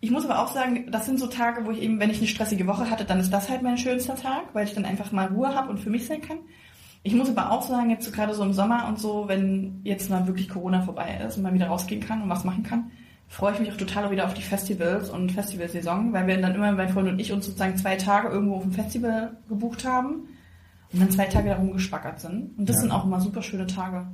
[0.00, 2.26] Ich muss aber auch sagen, das sind so Tage, wo ich eben, wenn ich eine
[2.26, 5.26] stressige Woche hatte, dann ist das halt mein schönster Tag, weil ich dann einfach mal
[5.28, 6.38] Ruhe habe und für mich sein kann.
[7.02, 10.10] Ich muss aber auch sagen, jetzt so gerade so im Sommer und so, wenn jetzt
[10.10, 12.90] mal wirklich Corona vorbei ist und man wieder rausgehen kann und was machen kann,
[13.28, 16.72] freue ich mich auch total wieder auf die Festivals und Festivalsaison, weil wir dann immer,
[16.72, 20.28] mein Freund und ich, uns sozusagen zwei Tage irgendwo auf dem Festival gebucht haben
[20.92, 22.56] und dann zwei Tage da rumgespackert sind.
[22.58, 22.82] Und das Ja.
[22.82, 24.06] sind auch immer super schöne Tage.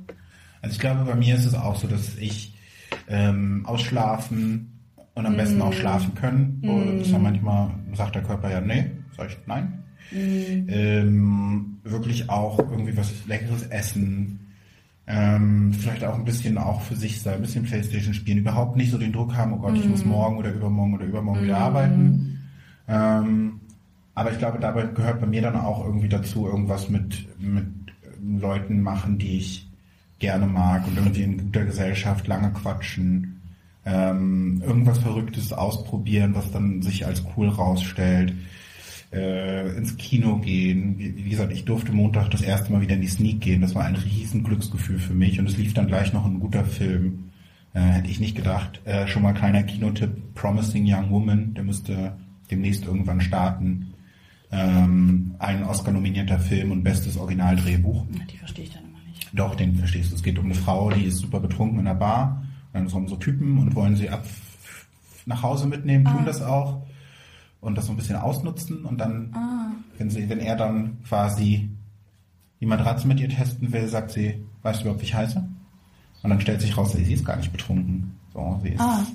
[0.61, 2.55] Also ich glaube, bei mir ist es auch so, dass ich
[3.07, 4.79] ähm, ausschlafen
[5.13, 6.61] und am besten auch schlafen können.
[6.63, 9.83] Und das ist ja manchmal sagt der Körper ja, nee, sag ich nein.
[10.11, 14.42] Ähm, wirklich auch irgendwie was Leckeres essen.
[15.05, 18.91] Ähm, vielleicht auch ein bisschen auch für sich sein, ein bisschen Playstation spielen, überhaupt nicht
[18.91, 22.39] so den Druck haben, oh Gott, ich muss morgen oder übermorgen oder übermorgen wieder arbeiten.
[22.87, 23.59] Ähm,
[24.15, 27.65] aber ich glaube, dabei gehört bei mir dann auch irgendwie dazu, irgendwas mit, mit
[28.21, 29.69] Leuten machen, die ich
[30.19, 33.41] gerne mag und irgendwie in guter Gesellschaft lange quatschen,
[33.85, 38.33] ähm, irgendwas Verrücktes ausprobieren, was dann sich als cool rausstellt,
[39.13, 40.97] äh, ins Kino gehen.
[40.97, 43.61] Wie, wie gesagt, ich durfte Montag das erste Mal wieder in die Sneak gehen.
[43.61, 46.65] Das war ein riesen Glücksgefühl für mich und es lief dann gleich noch ein guter
[46.65, 47.29] Film.
[47.73, 48.81] Äh, hätte ich nicht gedacht.
[48.85, 52.17] Äh, schon mal kleiner Kinotipp, Promising Young Woman, der müsste
[52.51, 53.93] demnächst irgendwann starten.
[54.51, 58.05] Ähm, ein Oscar-nominierter Film und bestes Originaldrehbuch.
[58.31, 59.27] Die verstehe ich dann immer nicht.
[59.33, 60.15] Doch, den verstehst du.
[60.15, 62.43] Es geht um eine Frau, die ist super betrunken in einer Bar.
[62.71, 64.23] Dann kommen so Typen und wollen sie ab
[65.25, 66.25] nach Hause mitnehmen, tun Ah.
[66.25, 66.85] das auch.
[67.63, 68.83] Und das so ein bisschen ausnutzen.
[68.85, 69.71] Und dann, Ah.
[69.97, 71.69] wenn sie, wenn er dann quasi
[72.59, 75.37] die Matratze mit ihr testen will, sagt sie, weißt du überhaupt, wie ich heiße?
[76.23, 78.11] Und dann stellt sich raus, sie ist gar nicht betrunken.
[78.33, 79.05] So, sie ist, Ah.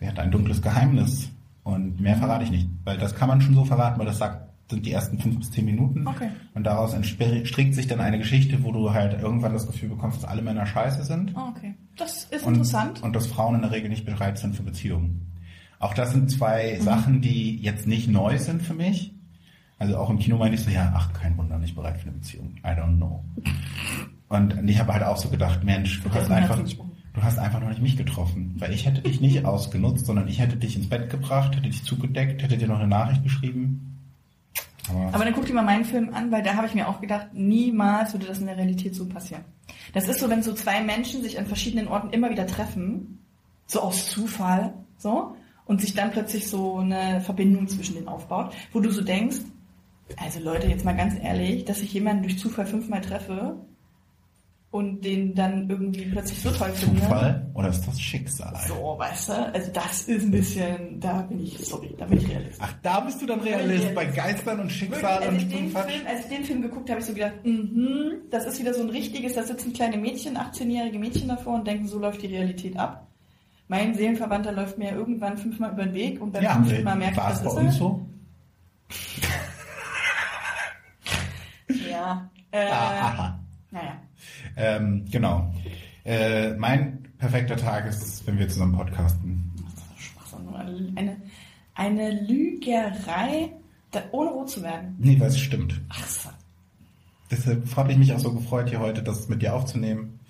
[0.00, 1.28] sie hat ein dunkles Geheimnis.
[1.62, 2.68] Und mehr verrate ich nicht.
[2.84, 5.50] Weil das kann man schon so verraten, weil das sagt, sind die ersten fünf bis
[5.50, 6.06] zehn Minuten.
[6.06, 6.28] Okay.
[6.54, 10.24] Und daraus entstrickt sich dann eine Geschichte, wo du halt irgendwann das Gefühl bekommst, dass
[10.28, 11.36] alle Männer scheiße sind.
[11.36, 11.74] Ah, okay.
[11.96, 13.02] Das ist Und, interessant.
[13.02, 15.20] und dass Frauen in der Regel nicht bereit sind für Beziehungen.
[15.84, 16.80] Auch das sind zwei.
[16.80, 19.12] Sachen, die jetzt nicht neu sind für mich.
[19.78, 22.12] Also auch im Kino meine ich so, ja, ach, kein Wunder, nicht bereit für eine
[22.12, 22.54] Beziehung.
[22.64, 23.22] I don't know.
[24.28, 27.68] Und ich habe halt auch so gedacht, Mensch, du hast einfach, du hast einfach noch
[27.68, 28.54] nicht mich getroffen.
[28.58, 31.84] Weil ich hätte dich nicht ausgenutzt, sondern ich hätte dich ins Bett gebracht, hätte dich
[31.84, 34.00] zugedeckt, hätte dir noch eine Nachricht geschrieben.
[34.88, 37.02] Aber, Aber dann guck dir mal meinen Film an, weil da habe ich mir auch
[37.02, 39.44] gedacht, niemals würde das in der Realität so passieren.
[39.92, 43.18] Das ist so, wenn so zwei Menschen sich an verschiedenen Orten immer wieder treffen,
[43.66, 48.80] so aus Zufall, so, und sich dann plötzlich so eine Verbindung zwischen denen aufbaut, wo
[48.80, 49.38] du so denkst,
[50.16, 53.56] also Leute, jetzt mal ganz ehrlich, dass ich jemanden durch Zufall fünfmal treffe
[54.74, 57.00] und den dann irgendwie plötzlich so toll finde.
[57.00, 58.52] Zufall oder ist das Schicksal?
[58.66, 62.28] So, weißt du, also das ist ein bisschen, da bin ich, sorry, da bin ich
[62.28, 62.58] Realist.
[62.60, 65.70] Ach, da bist du dann Realist bei Geistern und Wirklich, Schicksal als, und ich den.
[65.70, 68.74] Film, als ich den Film geguckt habe, habe ich so gedacht, mhm, das ist wieder
[68.74, 72.26] so ein richtiges, da sitzen kleine Mädchen, 18-jährige Mädchen davor und denken, so läuft die
[72.26, 73.06] Realität ab.
[73.74, 77.16] Mein Seelenverwandter läuft mir irgendwann fünfmal über den Weg und beim Ja, fünften Mal merke
[77.16, 77.78] ich, das bei ist uns er.
[77.80, 78.06] so?
[81.90, 82.30] Ja.
[82.52, 83.36] Äh, Ah.
[83.72, 83.96] Naja.
[84.56, 85.52] Ähm, genau.
[86.04, 89.50] Äh, mein perfekter Tag ist, wenn wir zusammen podcasten.
[90.94, 91.16] Eine,
[91.74, 93.50] eine Lügerei,
[93.90, 94.94] da, ohne rot zu werden.
[95.00, 95.80] Nee, weil es stimmt.
[95.88, 96.28] Ach so.
[97.28, 100.20] Deshalb habe ich mich auch so gefreut, hier heute das mit dir aufzunehmen.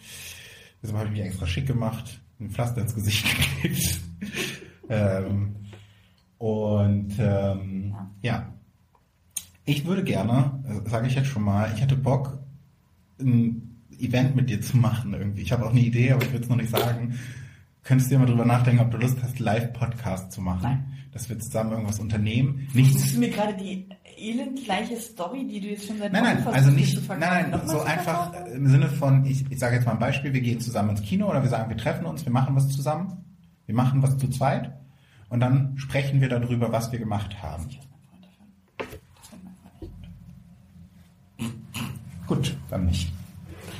[0.82, 3.24] Deshalb habe ich mich extra schick gemacht, ein Pflaster ins Gesicht
[3.62, 4.00] geklebt.
[4.88, 5.56] ähm,
[6.38, 8.52] und ähm, ja.
[9.66, 12.38] Ich würde gerne, sage ich jetzt schon mal, ich hätte Bock,
[13.18, 15.40] ein Event mit dir zu machen irgendwie.
[15.40, 17.18] Ich habe auch eine Idee, aber ich will es noch nicht sagen.
[17.82, 20.60] Könntest du dir mal drüber nachdenken, ob du Lust hast, Live-Podcast zu machen?
[20.62, 20.84] Nein.
[21.14, 22.68] Dass wir zusammen irgendwas unternehmen.
[22.74, 22.94] Nichts.
[22.94, 23.04] Nichts.
[23.04, 23.88] Ist mir gerade die
[24.18, 27.60] elendgleiche Story, die du jetzt schon seit Nein, nein, also versuchst, nicht, zu nein, nein,
[27.66, 28.56] so einfach verkaufen?
[28.56, 31.30] im Sinne von, ich, ich sage jetzt mal ein Beispiel, wir gehen zusammen ins Kino
[31.30, 33.24] oder wir sagen, wir treffen uns, wir machen was zusammen,
[33.66, 34.72] wir machen was zu zweit
[35.28, 37.64] und dann sprechen wir darüber, was wir gemacht haben.
[37.64, 38.88] Das
[41.38, 41.58] nicht.
[42.26, 43.12] Gut, dann nicht.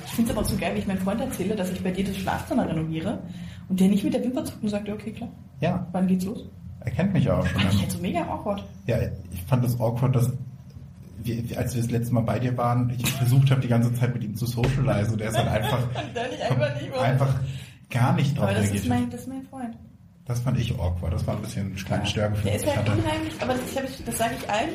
[0.06, 2.04] Ich finde es aber so geil, wie ich meinem Freund erzähle, dass ich bei dir
[2.04, 3.20] das Schlafzimmer renoviere
[3.68, 5.30] und der nicht mit der Wimper zuckt und sagt, okay, klar.
[5.60, 6.44] Ja, Wann geht's los?
[6.84, 7.60] Er kennt mich ja auch schon.
[7.60, 8.64] Fand ich halt so mega awkward.
[8.86, 8.96] Ja,
[9.32, 10.30] ich fand das awkward, dass
[11.22, 14.12] wir, als wir das letzte Mal bei dir waren, ich versucht habe, die ganze Zeit
[14.14, 15.78] mit ihm zu socialisen und er ist halt einfach,
[16.14, 17.34] Der einfach einfach
[17.90, 19.76] gar nicht drauf Aber das ist, mein, das ist mein Freund.
[20.26, 21.12] Das fand ich awkward.
[21.12, 22.44] Das war ein bisschen ein kleines Störgefühl.
[22.44, 24.70] Der ist das halt unheimlich, aber das, ich- das sage ich allen,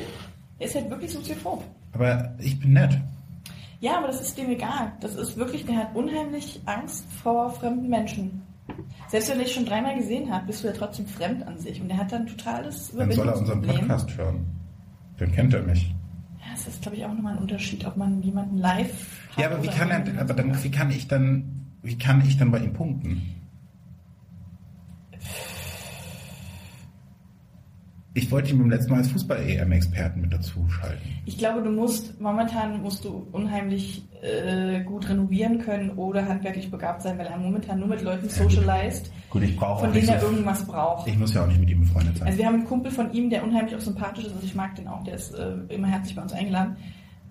[0.58, 1.62] er ist halt wirklich soziophob.
[1.92, 2.98] Aber ich bin nett.
[3.80, 4.92] Ja, aber das ist dem egal.
[5.00, 8.42] Das ist wirklich, der hat unheimlich Angst vor fremden Menschen.
[9.08, 11.80] Selbst wenn er dich schon dreimal gesehen hat, bist du ja trotzdem fremd an sich.
[11.80, 13.62] Und er hat dann totales Dann soll er unseren.
[13.62, 14.46] Podcast hören.
[15.18, 15.94] Dann kennt er mich.
[16.40, 19.62] Ja, das ist, glaube ich, auch nochmal ein Unterschied, ob man jemanden live Ja, aber
[19.62, 22.72] wie kann er, aber dann, wie kann ich dann, wie kann ich dann bei ihm
[22.72, 23.36] punkten?
[28.12, 30.98] Ich wollte ihn beim letzten Mal als Fußball-EM-Experten mit dazu schalten.
[31.26, 37.02] Ich glaube, du musst, momentan musst du unheimlich äh, gut renovieren können oder handwerklich begabt
[37.02, 40.26] sein, weil er momentan nur mit Leuten socialized, Gut, ich brauche von denen er so,
[40.26, 41.06] irgendwas braucht.
[41.06, 42.26] Ich muss ja auch nicht mit ihm befreundet sein.
[42.26, 44.74] Also wir haben einen Kumpel von ihm, der unheimlich auch sympathisch ist, also ich mag
[44.74, 46.76] den auch, der ist äh, immer herzlich bei uns eingeladen.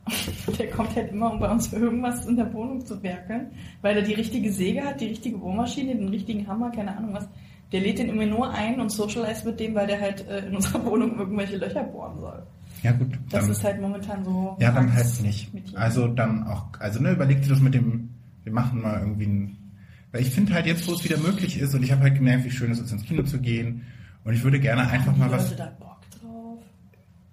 [0.57, 3.51] Der kommt halt immer, um bei uns für irgendwas in der Wohnung zu werkeln,
[3.83, 7.27] weil er die richtige Säge hat, die richtige Bohrmaschine, den richtigen Hammer, keine Ahnung was.
[7.71, 10.55] Der lädt den immer nur ein und socialize mit dem, weil der halt äh, in
[10.55, 12.41] unserer Wohnung irgendwelche Löcher bohren soll.
[12.83, 14.57] ja gut, Das dann, ist halt momentan so.
[14.59, 15.51] ja dann halt nicht.
[15.75, 18.09] Also dann auch, also ne, überleg dir das mit dem,
[18.43, 19.57] wir machen mal irgendwie ein,
[20.11, 22.43] weil ich finde halt jetzt, wo es wieder möglich ist und ich habe halt gemerkt,
[22.45, 23.85] wie schön es ist, ins Kino zu gehen
[24.23, 26.57] und ich würde gerne einfach Haben mal was, da Bock drauf?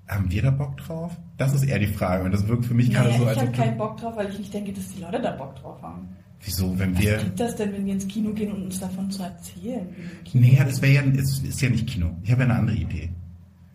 [0.06, 1.16] haben wir da Bock drauf?
[1.38, 3.38] Das ist eher die Frage und das wirkt für mich gerade Naja, so, ich als
[3.38, 5.80] habe ob keinen Bock drauf, weil ich nicht denke, dass die Leute da Bock drauf
[5.80, 6.08] haben.
[6.42, 9.10] Wieso, wenn Was wir, bringt das denn, wenn wir ins Kino gehen und uns davon
[9.10, 9.86] zu erzählen?
[10.32, 12.10] nee, das wäre ja, es ist ja nicht Kino.
[12.22, 13.10] Ich habe ja eine andere Idee.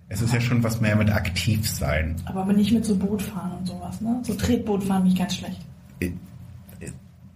[0.09, 2.15] Es ist ja schon was mehr mit aktiv sein.
[2.25, 4.19] Aber, aber nicht mit so Bootfahren und sowas, ne?
[4.23, 5.61] So Tretbootfahren bin ich ganz schlecht.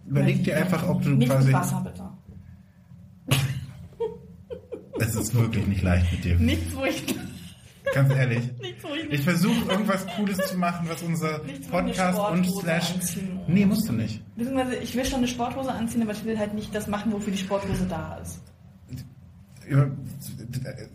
[0.08, 3.40] Überleg dir einfach, ob du nicht quasi, Mit Wasser, bitte.
[5.00, 6.36] es ist wirklich nicht leicht mit dir.
[6.38, 7.04] Nichts, wo ich,
[7.94, 8.50] Ganz ehrlich.
[8.82, 12.94] wo ich Ich versuche irgendwas Cooles zu machen, was unser ich eine Podcast und slash.
[12.96, 13.40] anziehen.
[13.48, 14.22] Nee, musst du nicht.
[14.36, 17.32] Beziehungsweise, ich will schon eine Sporthose anziehen, aber ich will halt nicht das machen, wofür
[17.32, 18.42] die Sporthose da ist.
[19.68, 19.90] Über,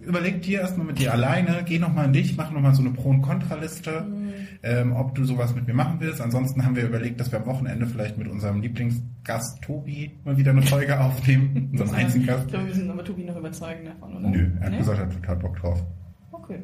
[0.01, 3.09] überleg dir erstmal mit dir alleine, geh nochmal in dich, mach nochmal so eine Pro-
[3.11, 4.33] und Kontraliste, Mhm.
[4.63, 6.21] ähm, ob du sowas mit mir machen willst.
[6.21, 10.53] Ansonsten haben wir überlegt, dass wir am Wochenende vielleicht mit unserem Lieblingsgast Tobi mal wieder
[10.53, 12.47] eine Folge aufnehmen, unserem einzigen Ich Gast.
[12.47, 14.29] glaube, wir müssen aber Tobi noch überzeugen davon, oder?
[14.29, 14.79] Nö, er hat Nee?
[14.79, 15.85] gesagt, er hat total Bock drauf.
[16.31, 16.61] Okay.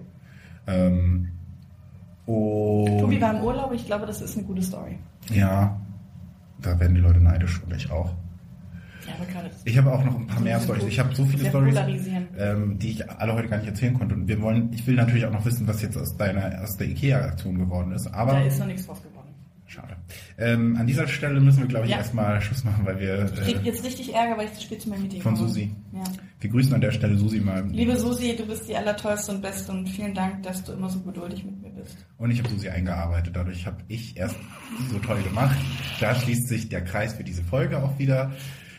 [0.67, 1.29] Ähm,
[2.27, 4.99] und Tobi war im Urlaub, ich glaube, das ist eine gute Story.
[5.31, 5.81] ja,
[6.61, 8.13] da werden die Leute neidisch und ich auch.
[9.07, 9.61] Ja, aber gerade das.
[9.65, 10.85] Ich habe auch noch ein paar So mehr Stories.
[10.85, 11.79] Ich habe so viele Stories,
[12.37, 14.15] ähm, die ich alle heute gar nicht erzählen konnte.
[14.17, 16.89] Und wir wollen, ich will natürlich auch noch wissen, was jetzt aus deiner aus der
[16.89, 18.09] IKEA-Aktion geworden ist.
[18.09, 19.16] Aber Da ist noch nichts draus geworden.
[19.67, 19.97] Schade.
[20.39, 21.99] Ähm, an dieser Stelle müssen wir, glaube ich, Ja.
[21.99, 24.83] erstmal Schluss machen, weil wir Ich krieg äh, jetzt richtig Ärger, weil ich zu spät
[24.83, 25.49] zu meinem Meeting von komme.
[25.49, 25.75] Susi.
[25.93, 26.05] Ja.
[26.41, 27.65] Wir grüßen an der Stelle Susi mal.
[27.69, 31.01] Liebe Susi, du bist die allertollste und beste und vielen Dank, dass du immer so
[31.01, 31.97] geduldig mit mir bist.
[32.19, 33.35] Und ich habe Susi eingearbeitet.
[33.35, 34.37] Dadurch habe ich erst
[34.91, 35.57] so toll gemacht.
[36.01, 38.33] Da schließt sich der Kreis für diese Folge auch wieder.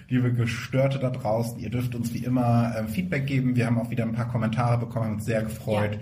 [0.09, 3.57] Liebe Gestörte da draußen, ihr dürft uns wie immer ähm, Feedback geben.
[3.57, 5.99] Wir haben auch wieder ein paar Kommentare bekommen, haben uns sehr gefreut.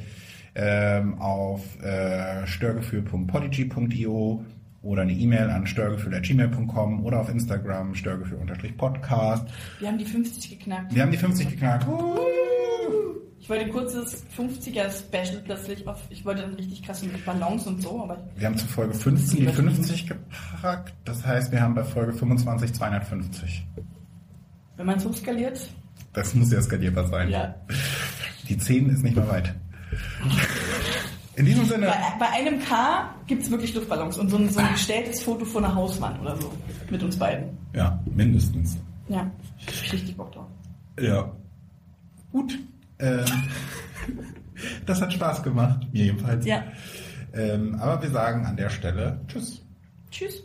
[0.58, 4.46] Ähm, auf äh, störgefühl.podigy.io
[4.86, 9.48] oder eine E-Mail an störgefühl.gmail.com oder auf Instagram störgefühl-podcast.
[9.80, 10.94] Wir haben die 50 geknackt.
[10.94, 11.86] Wir haben die 50 geknackt.
[13.40, 16.02] Ich wollte ein kurzes 50er-Special plötzlich auf.
[16.10, 19.40] Ich wollte dann richtig krass mit Ballons und so, aber Wir haben zu Folge 15
[19.46, 20.94] die 50 gepackt.
[21.04, 23.68] Das heißt, wir haben bei Folge 25 250.
[24.78, 25.60] wenn man so skaliert,
[26.14, 27.30] Das muss ja skalierbar sein.
[27.30, 27.56] ja.
[28.48, 29.54] Die 10 ist nicht mehr weit.
[31.36, 34.60] In diesem Sinne, Bei, bei einem K gibt es wirklich Luftballons und so ein, so
[34.60, 36.52] ein gestelltes Foto von einer Hauswand oder so.
[36.90, 37.58] Mit uns beiden.
[37.74, 38.78] ja, mindestens.
[39.10, 39.30] Ja.
[39.92, 40.48] Richtig Bock drauf.
[41.00, 41.32] Ja.
[42.32, 42.58] Gut.
[43.00, 43.26] Ähm,
[44.86, 46.46] das hat Spaß gemacht, mir jedenfalls.
[46.46, 46.64] Ja.
[47.34, 49.62] Ähm, aber wir sagen an der Stelle Tschüss.
[50.12, 50.42] Tschüss.